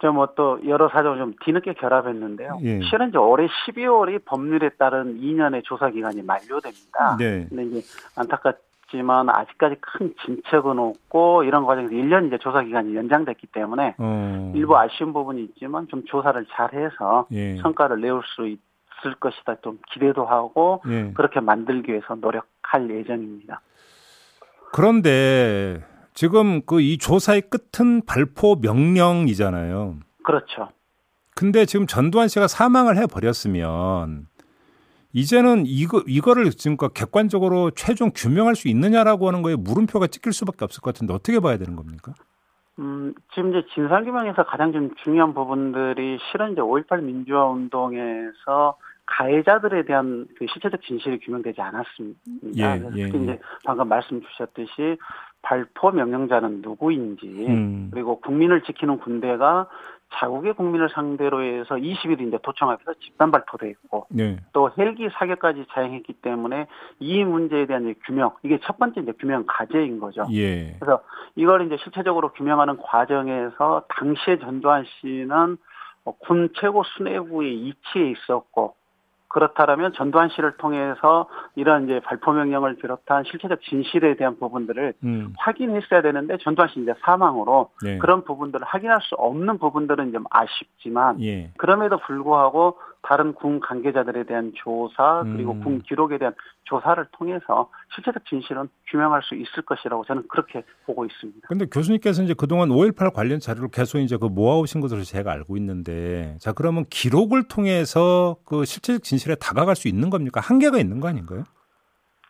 저뭐또 0.00 0.60
여러 0.66 0.88
사정을 0.88 1.18
좀 1.18 1.34
뒤늦게 1.44 1.74
결합했는데요. 1.74 2.58
예. 2.62 2.80
실은 2.82 3.08
이제 3.08 3.18
올해 3.18 3.46
12월이 3.46 4.24
법률에 4.24 4.70
따른 4.78 5.18
2년의 5.18 5.64
조사 5.64 5.88
기간이 5.88 6.22
만료됩니다. 6.22 7.16
네. 7.18 7.46
근데 7.48 7.64
이제 7.64 7.80
안타깝지만 8.16 9.30
아직까지 9.30 9.76
큰 9.80 10.14
진척은 10.24 10.78
없고 10.78 11.44
이런 11.44 11.64
과정에서 11.64 11.94
1년 11.94 12.26
이제 12.26 12.38
조사 12.38 12.62
기간이 12.62 12.94
연장됐기 12.94 13.46
때문에 13.48 13.94
어. 13.96 14.52
일부 14.54 14.76
아쉬운 14.76 15.12
부분이 15.12 15.42
있지만 15.44 15.88
좀 15.88 16.04
조사를 16.04 16.44
잘해서 16.50 17.26
예. 17.32 17.56
성과를 17.58 18.00
내올 18.00 18.22
수 18.24 18.46
있을 18.46 19.14
것이다 19.18 19.56
좀 19.62 19.78
기대도 19.92 20.26
하고 20.26 20.82
예. 20.88 21.12
그렇게 21.14 21.40
만들기 21.40 21.92
위해서 21.92 22.14
노력할 22.14 22.90
예정입니다. 22.90 23.60
그런데 24.74 25.84
지금 26.14 26.60
그 26.66 26.80
이 26.80 26.98
조사의 26.98 27.42
끝은 27.42 28.04
발포 28.06 28.56
명령이잖아요. 28.60 30.00
그렇죠. 30.24 30.68
근데 31.36 31.64
지금 31.64 31.86
전두환 31.86 32.26
씨가 32.26 32.48
사망을 32.48 32.96
해 32.96 33.06
버렸으면 33.06 34.26
이제는 35.12 35.62
이거 35.66 36.02
이거를 36.08 36.50
지금까 36.50 36.88
객관적으로 36.88 37.70
최종 37.70 38.10
규명할 38.12 38.56
수 38.56 38.66
있느냐라고 38.66 39.28
하는 39.28 39.42
거에 39.42 39.54
물음표가 39.54 40.08
찍힐 40.08 40.32
수밖에 40.32 40.64
없을 40.64 40.80
것 40.80 40.92
같은데 40.92 41.14
어떻게 41.14 41.38
봐야 41.38 41.56
되는 41.56 41.76
겁니까? 41.76 42.12
음, 42.80 43.14
지금 43.32 43.50
이제 43.50 43.64
진상규명에서 43.74 44.44
가장 44.44 44.72
좀 44.72 44.90
중요한 45.04 45.34
부분들이 45.34 46.18
실은 46.32 46.50
이제 46.50 46.60
5.18 46.60 47.00
민주화 47.00 47.46
운동에서 47.46 48.76
가해자들에 49.06 49.84
대한 49.84 50.26
그 50.38 50.46
실체적 50.46 50.82
진실이 50.82 51.20
규명되지 51.20 51.60
않았습니다. 51.60 52.20
예, 52.56 52.78
그래서 52.78 52.96
예, 52.96 53.04
특히 53.06 53.18
예. 53.18 53.22
이제 53.22 53.40
방금 53.64 53.88
말씀 53.88 54.22
주셨듯이 54.22 54.96
발포 55.42 55.90
명령자는 55.90 56.62
누구인지 56.62 57.26
음. 57.48 57.90
그리고 57.92 58.20
국민을 58.20 58.62
지키는 58.62 58.98
군대가 58.98 59.68
자국의 60.14 60.54
국민을 60.54 60.88
상대로 60.90 61.42
해서 61.42 61.74
20일 61.74 62.26
이제 62.26 62.38
도청 62.42 62.70
앞에서 62.70 62.94
집단 63.00 63.30
발포도 63.30 63.66
했고 63.66 64.06
네. 64.10 64.38
또 64.52 64.70
헬기 64.78 65.08
사격까지 65.10 65.66
자행했기 65.72 66.14
때문에 66.14 66.66
이 67.00 67.24
문제에 67.24 67.66
대한 67.66 67.84
이제 67.84 67.98
규명 68.06 68.30
이게 68.42 68.58
첫 68.62 68.78
번째 68.78 69.00
이제 69.00 69.12
규명 69.18 69.44
과제인 69.46 69.98
거죠. 69.98 70.24
예. 70.32 70.76
그래서 70.78 71.02
이걸 71.34 71.66
이제 71.66 71.76
실체적으로 71.82 72.32
규명하는 72.32 72.76
과정에서 72.78 73.84
당시에 73.88 74.38
전두환 74.38 74.84
씨는 75.00 75.56
어, 76.04 76.12
군 76.18 76.50
최고 76.60 76.82
수뇌부의 76.84 77.54
이치에 77.54 78.10
있었고 78.10 78.76
그렇다면 79.34 79.92
전두환 79.94 80.28
씨를 80.28 80.58
통해서 80.58 81.28
이런 81.56 81.84
이제 81.86 81.98
발포 82.04 82.30
명령을 82.30 82.76
비롯한 82.76 83.24
실체적 83.24 83.62
진실에 83.62 84.14
대한 84.14 84.38
부분들을 84.38 84.94
음. 85.02 85.32
확인했어야 85.38 86.02
되는데 86.02 86.36
전두환 86.38 86.68
씨 86.68 86.80
이제 86.80 86.94
사망으로 87.04 87.70
네. 87.82 87.98
그런 87.98 88.22
부분들을 88.22 88.64
확인할 88.64 88.98
수 89.02 89.16
없는 89.16 89.58
부분들은 89.58 90.12
좀 90.12 90.22
아쉽지만 90.30 91.20
예. 91.20 91.50
그럼에도 91.56 91.98
불구하고 91.98 92.78
다른 93.04 93.34
군 93.34 93.60
관계자들에 93.60 94.24
대한 94.24 94.52
조사 94.56 95.22
그리고 95.24 95.52
음. 95.52 95.62
군 95.62 95.82
기록에 95.82 96.16
대한 96.16 96.34
조사를 96.64 97.04
통해서 97.12 97.68
실체적 97.94 98.24
진실은 98.24 98.68
규명할 98.90 99.22
수 99.22 99.34
있을 99.34 99.62
것이라고 99.66 100.04
저는 100.06 100.24
그렇게 100.28 100.64
보고 100.86 101.04
있습니다. 101.04 101.46
근데 101.46 101.66
교수님께서 101.66 102.22
이제 102.22 102.34
그동안 102.34 102.70
5.18 102.70 103.12
관련 103.12 103.40
자료를 103.40 103.68
계속 103.70 103.98
이제 103.98 104.16
그 104.16 104.24
모아오신 104.24 104.80
것으로 104.80 105.02
제가 105.02 105.30
알고 105.32 105.56
있는데 105.58 106.36
자 106.40 106.52
그러면 106.52 106.84
기록을 106.88 107.46
통해서 107.46 108.36
그 108.46 108.64
실체적 108.64 109.02
진실에 109.02 109.34
다가갈 109.34 109.76
수 109.76 109.86
있는 109.86 110.08
겁니까? 110.08 110.40
한계가 110.40 110.78
있는 110.78 111.00
거 111.00 111.08
아닌가요? 111.08 111.44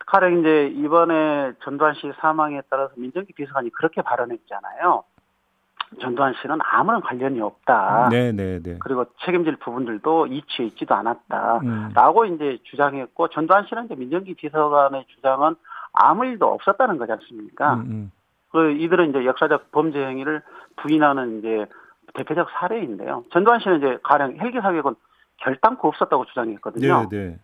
가령 0.07 0.39
이제 0.39 0.67
이번에 0.75 1.53
전두환 1.63 1.95
씨 1.95 2.11
사망에 2.19 2.61
따라서 2.69 2.93
민정기 2.97 3.33
비서관이 3.33 3.71
그렇게 3.71 4.01
발언했잖아요. 4.01 5.03
전두환 5.99 6.33
씨는 6.41 6.57
아무런 6.61 7.01
관련이 7.01 7.39
없다. 7.41 8.09
네, 8.09 8.31
네, 8.31 8.59
네. 8.61 8.77
그리고 8.79 9.05
책임질 9.25 9.57
부분들도 9.57 10.27
이치에 10.27 10.65
있지도 10.67 10.95
않았다. 10.95 11.59
음. 11.63 11.91
라고 11.93 12.25
이제 12.25 12.57
주장했고 12.63 13.29
전두환 13.29 13.65
씨는 13.67 13.85
이제 13.85 13.95
민정기 13.95 14.35
비서관의 14.35 15.05
주장은 15.15 15.55
아무 15.93 16.25
일도 16.25 16.45
없었다는 16.45 16.97
거지 16.97 17.11
않습니까? 17.13 17.75
음, 17.75 17.81
음. 17.81 18.11
그 18.51 18.71
이들은 18.71 19.09
이제 19.09 19.25
역사적 19.25 19.71
범죄 19.71 19.99
행위를 19.99 20.41
부인하는 20.77 21.39
이제 21.39 21.65
대표적 22.13 22.49
사례인데요. 22.51 23.23
전두환 23.31 23.59
씨는 23.59 23.77
이제 23.77 23.97
가령 24.03 24.37
헬기 24.39 24.59
사격은 24.61 24.95
결단코 25.37 25.89
없었다고 25.89 26.25
주장했거든요. 26.25 27.07
네, 27.09 27.17
네. 27.17 27.39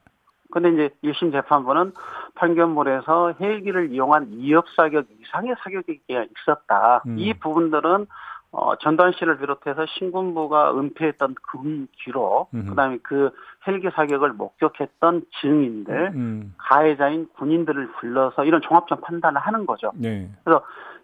근데 0.51 0.69
이제 0.69 0.89
1심 1.03 1.31
재판부는 1.31 1.93
판결문에서 2.35 3.33
헬기를 3.39 3.91
이용한 3.91 4.27
이협 4.33 4.65
사격 4.75 5.05
이상의 5.21 5.55
사격이 5.63 6.01
있었다. 6.07 7.01
음. 7.07 7.17
이 7.17 7.33
부분들은 7.33 8.05
어, 8.51 8.75
전두환 8.77 9.13
씨를 9.13 9.37
비롯해서 9.37 9.85
신군부가 9.85 10.77
은폐했던 10.77 11.35
군 11.51 11.87
기록, 12.03 12.49
음흠. 12.53 12.69
그다음에 12.69 12.97
그 13.01 13.31
헬기 13.65 13.89
사격을 13.89 14.33
목격했던 14.33 15.23
증인들, 15.39 16.11
음. 16.13 16.53
가해자인 16.57 17.29
군인들을 17.37 17.93
불러서 17.93 18.43
이런 18.43 18.61
종합적 18.61 19.01
판단을 19.01 19.39
하는 19.39 19.65
거죠. 19.65 19.91
네. 19.95 20.29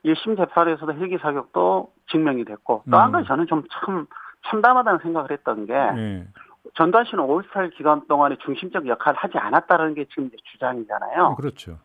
1심 0.03 0.37
재판에서도 0.37 0.93
헬기 0.93 1.17
사격도 1.17 1.91
증명이 2.11 2.45
됐고 2.45 2.83
또한 2.91 3.09
음. 3.09 3.11
가지 3.13 3.27
저는 3.27 3.47
좀 3.47 3.63
참 3.71 4.07
참담하다는 4.47 4.99
생각을 5.01 5.31
했던 5.31 5.65
게 5.65 5.73
네. 5.73 6.27
전두환 6.75 7.05
씨는 7.05 7.23
5.18 7.23 7.75
기간 7.75 8.05
동안에 8.07 8.37
중심적 8.43 8.87
역할을 8.87 9.17
하지 9.17 9.37
않았다는 9.37 9.93
게 9.93 10.05
지금 10.05 10.29
주장이잖아요. 10.51 11.35
그렇죠. 11.35 11.77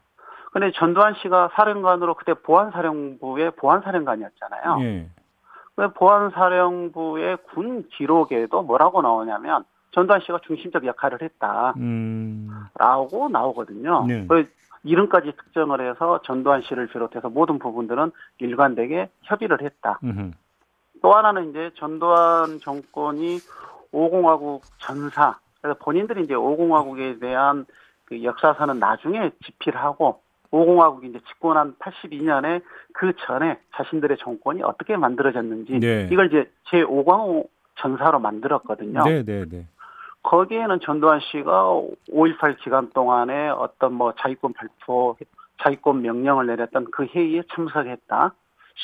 근데 0.52 0.70
전두환 0.72 1.14
씨가 1.14 1.50
사령관으로 1.54 2.14
그때 2.14 2.34
보안사령부의 2.34 3.52
보안사령관이었잖아요. 3.52 4.78
예. 4.80 5.08
그 5.76 5.92
보안사령부의 5.92 7.38
군 7.54 7.88
기록에도 7.88 8.62
뭐라고 8.62 9.02
나오냐면 9.02 9.64
전두환 9.92 10.20
씨가 10.20 10.40
중심적 10.46 10.86
역할을 10.86 11.22
했다라고 11.22 11.76
음. 11.78 12.62
나오거든요. 13.30 14.04
네. 14.06 14.26
그 14.26 14.48
이름까지 14.84 15.32
특정을 15.32 15.80
해서 15.80 16.20
전두환 16.24 16.62
씨를 16.62 16.88
비롯해서 16.88 17.28
모든 17.28 17.58
부분들은 17.58 18.10
일관되게 18.38 19.10
협의를 19.22 19.62
했다. 19.62 20.00
음흠. 20.02 20.32
또 21.02 21.12
하나는 21.14 21.50
이제 21.50 21.70
전두환 21.76 22.60
정권이 22.60 23.38
5공화국 23.92 24.62
전사, 24.78 25.38
그래서 25.60 25.78
본인들이 25.78 26.22
이제 26.24 26.34
5공화국에 26.34 27.20
대한 27.20 27.66
그 28.04 28.22
역사서는 28.22 28.78
나중에 28.78 29.30
집필하고 29.44 30.20
5공화국이 30.52 31.04
이제 31.04 31.18
집권한 31.28 31.74
82년에 31.78 32.62
그 32.92 33.12
전에 33.26 33.58
자신들의 33.74 34.18
정권이 34.18 34.62
어떻게 34.62 34.96
만들어졌는지 34.96 35.80
네. 35.80 36.08
이걸 36.12 36.26
이제 36.26 36.50
제5광호 36.70 37.48
전사로 37.76 38.20
만들었거든요. 38.20 39.02
네, 39.04 39.24
네, 39.24 39.44
네. 39.48 39.66
거기에는 40.22 40.78
전두환 40.80 41.20
씨가 41.20 41.64
5.18 42.10 42.58
기간 42.58 42.90
동안에 42.90 43.48
어떤 43.48 43.94
뭐 43.94 44.12
자위권 44.18 44.52
발표, 44.52 45.16
자위권 45.62 46.02
명령을 46.02 46.46
내렸던 46.46 46.90
그 46.92 47.06
회의에 47.06 47.42
참석했다. 47.52 48.34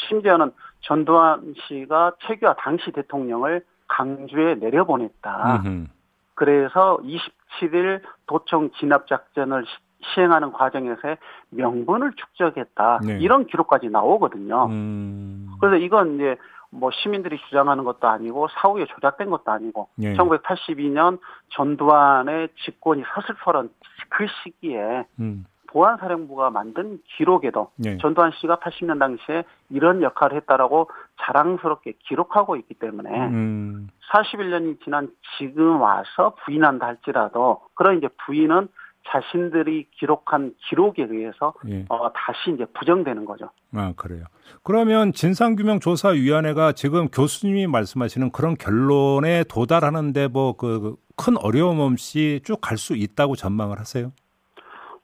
심지어는 0.09 0.50
전두환 0.81 1.54
씨가 1.66 2.16
최규하 2.26 2.54
당시 2.59 2.90
대통령을 2.90 3.64
강주에 3.87 4.57
내려보냈다. 4.57 5.62
음흠. 5.64 5.87
그래서 6.35 6.98
27일 7.02 8.00
도청 8.26 8.70
진압 8.78 9.07
작전을 9.07 9.64
시- 10.00 10.14
시행하는 10.14 10.52
과정에서의 10.52 11.16
명분을 11.50 12.12
축적했다. 12.14 13.00
네. 13.04 13.18
이런 13.20 13.46
기록까지 13.46 13.88
나오거든요. 13.88 14.66
음. 14.66 15.50
그래서 15.61 15.76
이건 15.76 16.16
이제 16.16 16.37
뭐 16.70 16.90
시민들이 16.90 17.38
주장하는 17.48 17.84
것도 17.84 18.08
아니고 18.08 18.48
사후에 18.48 18.84
조작된 18.87 19.30
것도 19.30 19.50
아니고 19.50 19.88
예. 20.00 20.14
1982년 20.14 21.18
전두환의 21.50 22.48
집권이 22.64 23.02
서슬퍼런 23.14 23.70
그 24.11 24.26
시기에 24.42 25.04
음. 25.20 25.46
보안사령부가 25.70 26.50
만든 26.50 26.98
기록에도 27.16 27.70
예. 27.84 27.98
전두환 27.98 28.32
씨가 28.32 28.56
80년 28.56 28.98
당시에 28.98 29.44
이런 29.70 30.02
역할을 30.02 30.37
했다라고 30.38 30.90
자랑스럽게 31.20 31.94
기록하고 32.00 32.56
있기 32.56 32.74
때문에 32.74 33.11
음. 33.28 33.88
41년이 34.12 34.82
지난 34.82 35.11
지금 35.38 35.80
와서 35.80 36.34
부인한다 36.44 36.87
할지라도 36.87 37.61
그런 37.74 37.98
이제 37.98 38.08
부인은 38.26 38.68
자신들이 39.08 39.86
기록한 39.98 40.54
기록에 40.68 41.04
의해서 41.08 41.54
예. 41.68 41.84
어, 41.88 42.12
다시 42.12 42.52
이제 42.54 42.64
부정되는 42.66 43.24
거죠. 43.24 43.50
아, 43.74 43.92
그래요. 43.96 44.24
그러면 44.62 45.12
진상규명조사위원회가 45.12 46.72
지금 46.72 47.08
교수님이 47.08 47.66
말씀하시는 47.66 48.30
그런 48.32 48.54
결론에 48.56 49.44
도달하는데 49.44 50.28
뭐 50.28 50.52
그 50.54 50.96
큰 51.20 51.36
어려움 51.36 51.80
없이 51.80 52.40
쭉 52.44 52.60
갈 52.60 52.78
수 52.78 52.94
있다고 52.94 53.34
전망을 53.34 53.80
하세요? 53.80 54.12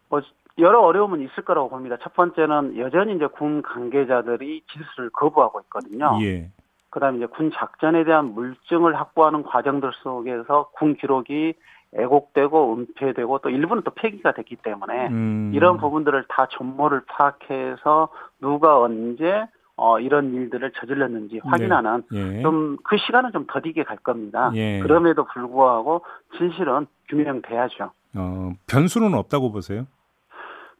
뭐 0.08 0.22
여러 0.58 0.80
어려움은 0.80 1.20
있을 1.22 1.44
거라고 1.44 1.68
봅니다. 1.68 1.96
첫 2.00 2.14
번째는 2.14 2.78
여전히 2.78 3.16
이제 3.16 3.26
군 3.26 3.62
관계자들이 3.62 4.62
진술을 4.72 5.10
거부하고 5.10 5.60
있거든요. 5.62 6.16
예. 6.22 6.50
그다음에 6.90 7.16
이제 7.16 7.26
군 7.26 7.50
작전에 7.52 8.04
대한 8.04 8.26
물증을 8.34 8.94
확보하는 8.96 9.42
과정들 9.42 9.90
속에서 10.04 10.70
군 10.74 10.94
기록이 10.94 11.54
애곡되고 11.96 12.74
은폐되고 12.74 13.38
또 13.38 13.50
일부는 13.50 13.82
또 13.84 13.92
폐기가 13.92 14.32
됐기 14.32 14.56
때문에 14.56 15.08
음. 15.08 15.52
이런 15.54 15.78
부분들을 15.78 16.24
다 16.28 16.48
전모를 16.50 17.02
파악해서 17.06 18.08
누가 18.40 18.80
언제 18.80 19.46
어, 19.76 19.98
이런 19.98 20.32
일들을 20.34 20.72
저질렀는지 20.72 21.40
확인하는 21.42 22.04
예. 22.12 22.42
좀그 22.42 22.96
시간은 22.96 23.32
좀 23.32 23.46
더디게 23.48 23.82
갈 23.84 23.96
겁니다. 23.96 24.52
예. 24.54 24.80
그럼에도 24.80 25.24
불구하고 25.24 26.02
진실은 26.36 26.86
규명돼야죠. 27.08 27.90
어, 28.16 28.52
변수는 28.68 29.14
없다고 29.14 29.50
보세요? 29.50 29.86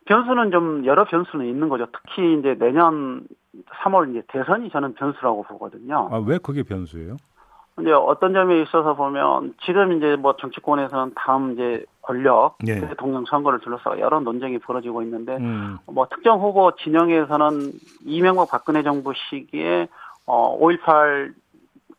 변수는 0.06 0.50
좀 0.52 0.84
여러 0.84 1.04
변수는 1.04 1.46
있는 1.46 1.68
거죠. 1.68 1.86
특히 1.92 2.38
이제 2.38 2.54
내년 2.58 3.26
3월 3.82 4.10
이제 4.10 4.22
대선이 4.28 4.70
저는 4.70 4.94
변수라고 4.94 5.42
보거든요. 5.44 6.08
아, 6.12 6.18
왜 6.18 6.38
그게 6.38 6.62
변수예요? 6.62 7.16
이제 7.80 7.90
어떤 7.90 8.32
점에 8.32 8.62
있어서 8.62 8.94
보면 8.94 9.54
지금 9.64 9.92
이제 9.92 10.16
뭐 10.16 10.36
정치권에서는 10.36 11.12
다음 11.16 11.52
이제 11.52 11.84
권력 12.02 12.56
예. 12.66 12.80
대통령 12.80 13.24
선거를 13.24 13.58
둘러싸고 13.60 13.98
여러 13.98 14.20
논쟁이 14.20 14.58
벌어지고 14.58 15.02
있는데 15.02 15.36
음. 15.36 15.78
뭐 15.86 16.06
특정 16.08 16.40
후보 16.40 16.72
진영에서는 16.76 17.72
이명박 18.04 18.50
박근혜 18.50 18.82
정부 18.82 19.12
시기에 19.14 19.88
어5.18 20.26 21.34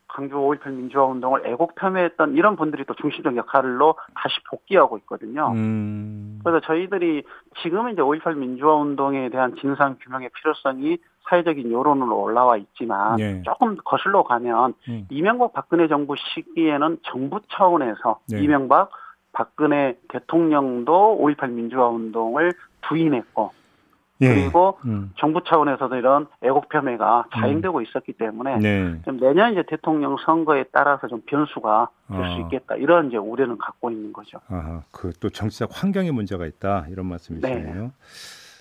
강주 0.07 0.33
5.18 0.33 0.71
민주화 0.71 1.03
운동을 1.03 1.41
애국 1.45 1.75
폄훼했던 1.75 2.35
이런 2.35 2.55
분들이 2.55 2.85
또 2.85 2.93
중심적 2.93 3.35
역할로 3.35 3.95
다시 4.13 4.35
복귀하고 4.49 4.97
있거든요. 4.99 5.51
음. 5.51 6.39
그래서 6.41 6.61
저희들이 6.61 7.23
지금은 7.61 7.93
이제 7.93 8.01
5.18 8.01 8.38
민주화 8.38 8.75
운동에 8.75 9.27
대한 9.29 9.55
진상 9.59 9.97
규명의 10.01 10.29
필요성이 10.29 10.99
사회적인 11.29 11.71
여론으로 11.71 12.19
올라와 12.21 12.57
있지만 12.57 13.19
예. 13.19 13.41
조금 13.43 13.77
거슬러 13.83 14.23
가면 14.23 14.73
음. 14.89 15.07
이명박 15.09 15.53
박근혜 15.53 15.88
정부 15.88 16.15
시기에는 16.17 16.99
정부 17.03 17.39
차원에서 17.51 18.19
네. 18.29 18.41
이명박 18.41 18.91
박근혜 19.31 19.97
대통령도 20.09 21.19
5.18 21.21 21.49
민주화 21.51 21.88
운동을 21.89 22.53
부인했고 22.88 23.51
예. 24.21 24.33
그리고 24.33 24.77
음. 24.85 25.11
정부 25.17 25.41
차원에서도 25.43 25.93
이런 25.97 26.27
애국 26.41 26.69
폄훼가 26.69 27.25
자행되고 27.33 27.81
있었기 27.81 28.13
때문에 28.13 28.59
네. 28.59 29.01
좀 29.03 29.19
내년 29.19 29.51
이제 29.51 29.63
대통령 29.67 30.15
선거에 30.25 30.65
따라서 30.71 31.07
좀 31.07 31.21
변수가 31.25 31.89
될수 32.07 32.23
아. 32.23 32.38
있겠다 32.38 32.75
이런 32.75 33.07
이제 33.09 33.17
우려는 33.17 33.57
갖고 33.57 33.91
있는 33.91 34.13
거죠. 34.13 34.39
아, 34.47 34.83
그 34.91 35.11
또 35.19 35.29
정치적 35.29 35.69
환경에 35.73 36.11
문제가 36.11 36.45
있다 36.45 36.85
이런 36.89 37.07
말씀이시네요. 37.07 37.83
네. 37.83 37.91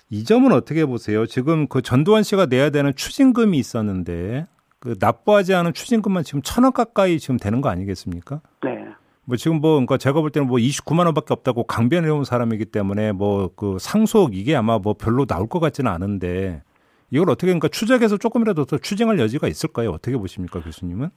이 0.09 0.23
점은 0.23 0.51
어떻게 0.51 0.85
보세요? 0.85 1.25
지금 1.25 1.67
그 1.67 1.81
전두환 1.81 2.23
씨가 2.23 2.45
내야 2.45 2.69
되는 2.69 2.93
추징금이 2.95 3.57
있었는데 3.57 4.47
그 4.79 4.95
납부하지 4.99 5.53
않은 5.55 5.73
추징금만 5.73 6.23
지금 6.23 6.41
천 6.43 6.63
원 6.63 6.73
가까이 6.73 7.19
지금 7.19 7.37
되는 7.37 7.61
거 7.61 7.69
아니겠습니까? 7.69 8.41
네. 8.63 8.85
뭐 9.23 9.35
지금 9.37 9.59
뭐 9.59 9.71
그러니까 9.73 9.97
제가 9.97 10.21
볼 10.21 10.29
때는 10.29 10.47
뭐 10.47 10.57
29만 10.59 11.05
원밖에 11.05 11.33
없다고 11.33 11.63
강변해 11.63 12.09
온 12.09 12.23
사람이기 12.23 12.65
때문에 12.65 13.11
뭐 13.11 13.49
그 13.55 13.77
상속 13.79 14.35
이게 14.35 14.55
아마 14.55 14.77
뭐 14.77 14.93
별로 14.93 15.25
나올 15.25 15.47
것 15.47 15.59
같지는 15.59 15.91
않은데 15.91 16.61
이걸 17.09 17.29
어떻게 17.31 17.47
그러니까 17.47 17.67
추적해서 17.69 18.17
조금이라도 18.17 18.65
더 18.65 18.77
추징할 18.77 19.17
여지가 19.19 19.47
있을까요? 19.47 19.91
어떻게 19.91 20.17
보십니까, 20.17 20.61
교수님은? 20.61 21.09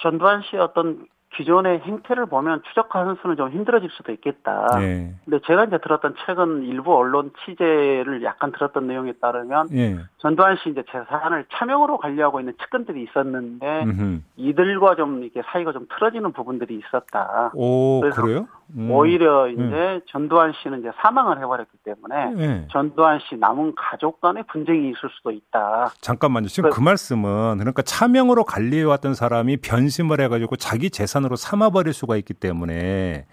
전두환 0.00 0.42
씨의 0.48 0.62
어떤 0.62 1.06
기존의 1.36 1.80
행태를 1.80 2.26
보면 2.26 2.62
추적하는 2.68 3.16
수는 3.20 3.36
좀 3.36 3.50
힘들어질 3.50 3.90
수도 3.92 4.12
있겠다. 4.12 4.66
네. 4.78 5.14
근데 5.24 5.38
제가 5.46 5.64
이제 5.64 5.78
들었던 5.78 6.14
최근 6.26 6.62
일부 6.64 6.96
언론 6.96 7.30
취재를 7.44 8.22
약간 8.24 8.50
들었던 8.50 8.86
내용에 8.86 9.12
따르면 9.20 9.68
예. 9.72 9.98
전두환 10.18 10.56
씨 10.56 10.70
이제 10.70 10.82
재산을 10.90 11.44
차명으로 11.52 11.98
관리하고 11.98 12.40
있는 12.40 12.54
측근들이 12.62 13.02
있었는데 13.04 13.82
음흠. 13.84 14.20
이들과 14.36 14.96
좀 14.96 15.22
이렇게 15.22 15.42
사이가 15.52 15.72
좀 15.72 15.86
틀어지는 15.96 16.32
부분들이 16.32 16.78
있었다. 16.78 17.50
오, 17.54 18.00
그래서 18.00 18.22
그래요? 18.22 18.48
음. 18.76 18.90
오히려 18.90 19.48
이제 19.48 20.00
전두환 20.06 20.52
씨는 20.62 20.80
이제 20.80 20.90
사망을 21.00 21.38
해버렸기 21.38 21.76
때문에 21.84 22.34
예. 22.38 22.66
전두환 22.70 23.18
씨 23.20 23.36
남은 23.36 23.74
가족 23.76 24.20
간의 24.20 24.44
분쟁이 24.50 24.88
있을 24.90 25.08
수도 25.16 25.30
있다. 25.30 25.90
잠깐만요. 26.00 26.48
지금 26.48 26.70
그- 26.70 26.76
그 26.76 26.82
말씀은 26.82 27.58
그러니까 27.58 27.82
차명으로 27.82 28.44
관리해왔던 28.44 29.14
사람이 29.14 29.58
변심을 29.58 30.20
해가지고 30.20 30.56
자기 30.56 30.90
재산 30.90 31.17
으로 31.24 31.36
삼아버릴 31.36 31.92
수가 31.92 32.16
있기 32.16 32.34
때문에 32.34 33.26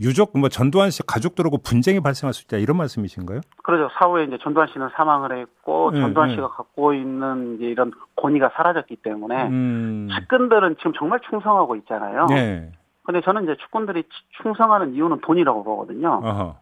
유족 0.00 0.38
뭐 0.38 0.48
전두환 0.48 0.90
씨 0.90 1.02
가족들하고 1.04 1.58
분쟁이 1.58 2.00
발생할 2.00 2.32
수 2.32 2.44
있다 2.44 2.56
이런 2.58 2.76
말씀이신가요? 2.76 3.40
그러죠. 3.62 3.92
사후에 3.98 4.24
이제 4.24 4.38
전두환 4.40 4.68
씨는 4.68 4.90
사망을 4.94 5.36
했고 5.38 5.90
네, 5.90 6.00
전두환 6.00 6.28
네. 6.28 6.34
씨가 6.36 6.48
갖고 6.48 6.94
있는 6.94 7.56
이제 7.56 7.66
이런 7.66 7.92
권위가 8.16 8.50
사라졌기 8.54 8.96
때문에 8.96 9.48
음. 9.48 10.08
측근들은 10.14 10.76
지금 10.78 10.92
정말 10.96 11.20
충성하고 11.28 11.76
있잖아요. 11.76 12.26
네. 12.26 12.70
근데 13.02 13.20
저는 13.22 13.44
이제 13.44 13.56
측근들이 13.56 14.04
충성하는 14.42 14.94
이유는 14.94 15.20
돈이라고 15.22 15.64
보거든요. 15.64 16.20
어허. 16.22 16.56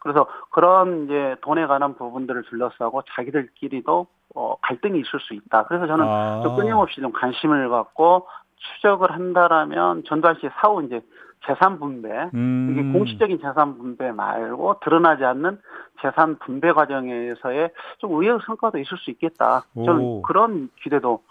그래서 0.00 0.26
그런 0.50 1.04
이제 1.04 1.36
돈에 1.42 1.66
관한 1.66 1.94
부분들을 1.94 2.42
둘러싸고 2.44 3.02
자기들끼리도 3.14 4.06
어, 4.34 4.56
갈등이 4.60 4.98
있을 4.98 5.20
수 5.20 5.34
있다. 5.34 5.64
그래서 5.64 5.86
저는 5.86 6.04
아. 6.06 6.40
좀 6.42 6.56
끊임없이 6.56 7.00
좀 7.00 7.12
관심을 7.12 7.68
갖고 7.68 8.26
추적을 8.56 9.10
한다라면 9.12 10.04
전두환 10.06 10.36
씨 10.40 10.48
사후 10.60 10.84
이제 10.84 11.00
재산 11.46 11.78
분배 11.78 12.08
음. 12.34 12.70
이게 12.70 12.98
공식적인 12.98 13.38
재산 13.40 13.76
분배 13.76 14.10
말고 14.10 14.80
드러나지 14.82 15.24
않는 15.24 15.58
재산 16.00 16.38
분배 16.38 16.72
과정에서의 16.72 17.70
좀 17.98 18.12
의외의 18.12 18.38
성과도 18.46 18.78
있을 18.78 18.96
수 18.98 19.10
있겠다. 19.10 19.64
저는 19.74 20.00
오. 20.00 20.22
그런 20.22 20.70
기대도 20.82 21.22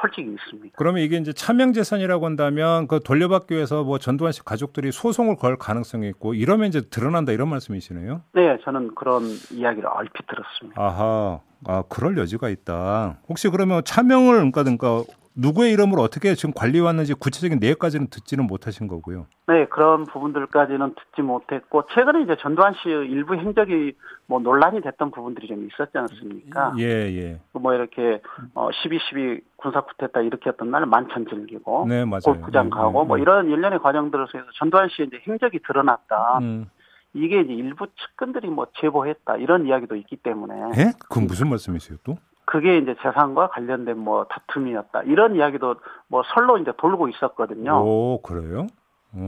솔직히 0.00 0.32
있습니다. 0.32 0.74
그러면 0.76 1.02
이게 1.02 1.16
이제 1.16 1.32
차명 1.32 1.72
재산이라고 1.72 2.26
한다면 2.26 2.88
그 2.88 3.00
돌려받기 3.00 3.54
위해서 3.54 3.84
뭐 3.84 3.98
전두환 3.98 4.32
씨 4.32 4.42
가족들이 4.44 4.90
소송을 4.90 5.36
걸 5.36 5.56
가능성이 5.56 6.08
있고 6.08 6.34
이러면 6.34 6.68
이제 6.68 6.80
드러난다 6.80 7.32
이런 7.32 7.48
말씀이시네요. 7.48 8.22
네, 8.32 8.58
저는 8.64 8.94
그런 8.94 9.22
이야기를 9.50 9.88
얼핏 9.88 10.26
들었습니다. 10.26 10.82
아하. 10.82 11.40
아, 11.64 11.84
그럴 11.88 12.18
여지가 12.18 12.48
있다. 12.48 13.18
혹시 13.28 13.48
그러면 13.48 13.82
차명을 13.84 14.50
그러니까, 14.50 14.62
그러니까 14.62 15.04
누구의 15.34 15.72
이름으로 15.72 16.02
어떻게 16.02 16.34
지금 16.34 16.52
관리해 16.54 16.84
왔는지 16.84 17.14
구체적인 17.14 17.58
내역까지는 17.58 18.08
듣지는 18.08 18.46
못하신 18.46 18.86
거고요. 18.86 19.26
네, 19.48 19.66
그런 19.66 20.04
부분들까지는 20.04 20.94
듣지 20.94 21.22
못했고 21.22 21.84
최근에 21.94 22.22
이제 22.22 22.36
전두환 22.40 22.74
씨 22.74 22.88
일부 22.88 23.34
행적이 23.34 23.94
뭐 24.26 24.40
논란이 24.40 24.82
됐던 24.82 25.10
부분들이 25.10 25.48
좀 25.48 25.66
있었지 25.66 25.96
않습니까? 25.96 26.74
예, 26.78 26.84
예. 26.84 27.40
뭐 27.52 27.74
이렇게 27.74 28.20
어 28.54 28.68
12.12 28.68 29.42
군사 29.56 29.80
쿠데타 29.80 30.20
이렇게 30.20 30.50
했던 30.50 30.70
날 30.70 30.86
만찬 30.86 31.26
즐기고 31.28 31.86
네, 31.88 32.04
맞아요. 32.04 32.20
골프장 32.24 32.64
네, 32.64 32.70
가고 32.70 33.02
네, 33.02 33.08
뭐 33.08 33.16
네. 33.16 33.22
이런 33.22 33.48
일련의 33.48 33.78
과정들을 33.80 34.26
통해서 34.30 34.50
전두환 34.58 34.88
씨의 34.90 35.08
이제 35.08 35.20
행적이 35.26 35.60
드러났다. 35.66 36.38
음. 36.40 36.66
이게 37.14 37.40
이제 37.40 37.52
일부 37.52 37.86
측근들이 37.88 38.48
뭐 38.48 38.66
제보했다 38.80 39.36
이런 39.36 39.66
이야기도 39.66 39.96
있기 39.96 40.16
때문에 40.16 40.54
예? 40.78 40.92
그건 40.98 41.26
무슨 41.26 41.50
말씀이세요, 41.50 41.98
또? 42.04 42.16
그게 42.52 42.76
이제 42.76 42.94
재산과 43.00 43.48
관련된 43.48 43.96
뭐 43.96 44.24
다툼이었다 44.24 45.04
이런 45.04 45.36
이야기도 45.36 45.76
뭐 46.06 46.22
설로 46.34 46.58
이제 46.58 46.70
돌고 46.76 47.08
있었거든요. 47.08 47.82
오, 47.82 48.20
그래요? 48.20 48.66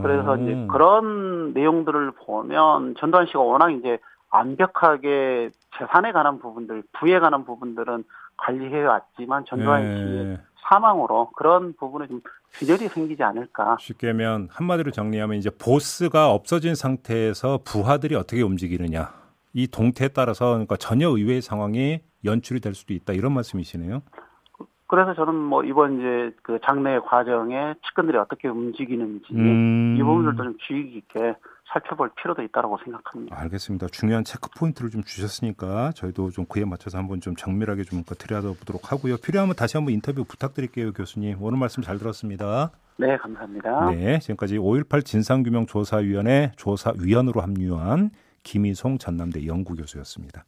그래서 0.02 0.34
음. 0.34 0.42
이제 0.42 0.66
그런 0.70 1.54
내용들을 1.54 2.10
보면 2.26 2.96
전두환 2.98 3.26
씨가 3.26 3.40
워낙 3.40 3.70
이제 3.70 3.98
완벽하게 4.30 5.48
재산에 5.78 6.12
관한 6.12 6.38
부분들, 6.38 6.82
부에 6.92 7.18
관한 7.18 7.46
부분들은 7.46 8.04
관리해 8.36 8.82
왔지만 8.82 9.46
전두환 9.46 9.82
씨의 9.82 10.24
네. 10.24 10.40
사망으로 10.68 11.30
그런 11.34 11.72
부분에 11.78 12.06
좀 12.08 12.20
균열이 12.52 12.88
생기지 12.88 13.22
않을까. 13.22 13.78
쉽게 13.80 14.08
하면 14.08 14.48
한마디로 14.50 14.90
정리하면 14.90 15.38
이제 15.38 15.48
보스가 15.48 16.30
없어진 16.30 16.74
상태에서 16.74 17.60
부하들이 17.64 18.16
어떻게 18.16 18.42
움직이느냐 18.42 19.14
이 19.54 19.66
동태에 19.66 20.08
따라서 20.08 20.50
그러니까 20.50 20.76
전혀 20.76 21.08
의외의 21.08 21.40
상황이 21.40 22.00
연출이 22.24 22.60
될 22.60 22.74
수도 22.74 22.94
있다 22.94 23.12
이런 23.12 23.32
말씀이시네요. 23.32 24.02
그래서 24.86 25.14
저는 25.14 25.34
뭐 25.34 25.64
이번 25.64 25.98
이제 25.98 26.36
그 26.42 26.58
장례 26.64 26.98
과정에 27.00 27.74
측근들이 27.86 28.18
어떻게 28.18 28.48
움직이는지 28.48 29.32
음. 29.32 29.96
이 29.98 30.02
부분들도 30.02 30.44
좀 30.44 30.56
주의 30.66 30.90
깊게 30.90 31.34
살펴볼 31.72 32.10
필요도 32.14 32.42
있다고 32.42 32.78
생각합니다. 32.84 33.40
알겠습니다. 33.40 33.86
중요한 33.88 34.22
체크 34.22 34.50
포인트를 34.56 34.90
좀 34.90 35.02
주셨으니까 35.02 35.92
저희도 35.92 36.30
좀 36.30 36.44
그에 36.44 36.64
맞춰서 36.64 36.98
한번 36.98 37.20
좀 37.20 37.34
정밀하게 37.34 37.82
좀 37.84 38.02
들여다보도록 38.04 38.92
하고요. 38.92 39.16
필요하면 39.16 39.56
다시 39.56 39.76
한번 39.76 39.94
인터뷰 39.94 40.24
부탁드릴게요, 40.24 40.92
교수님. 40.92 41.38
오늘 41.40 41.58
말씀 41.58 41.82
잘 41.82 41.98
들었습니다. 41.98 42.70
네, 42.96 43.16
감사합니다. 43.16 43.90
네, 43.90 44.18
지금까지 44.20 44.58
5.18 44.58 45.04
진상규명조사위원회 45.04 46.52
조사위원으로 46.56 47.40
합류한 47.40 48.10
김희송 48.44 48.98
전남대 48.98 49.46
연구교수였습니다. 49.46 50.44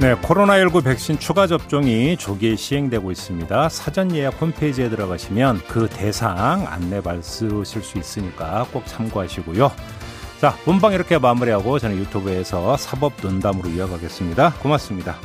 네, 0.00 0.14
코로나19 0.14 0.82
백신 0.82 1.18
추가 1.18 1.46
접종이 1.46 2.16
조기에 2.16 2.56
시행되고 2.56 3.10
있습니다. 3.10 3.68
사전 3.68 4.16
예약 4.16 4.40
홈페이지에 4.40 4.88
들어가시면 4.88 5.60
그 5.68 5.90
대상 5.90 6.66
안내 6.66 7.02
받으실 7.02 7.66
수 7.66 7.98
있으니까 7.98 8.66
꼭 8.72 8.86
참고하시고요. 8.86 9.70
자, 10.40 10.56
본방 10.64 10.94
이렇게 10.94 11.18
마무리하고 11.18 11.78
저는 11.78 11.98
유튜브에서 11.98 12.78
사법 12.78 13.12
논담으로 13.20 13.68
이어가겠습니다. 13.68 14.54
고맙습니다. 14.62 15.18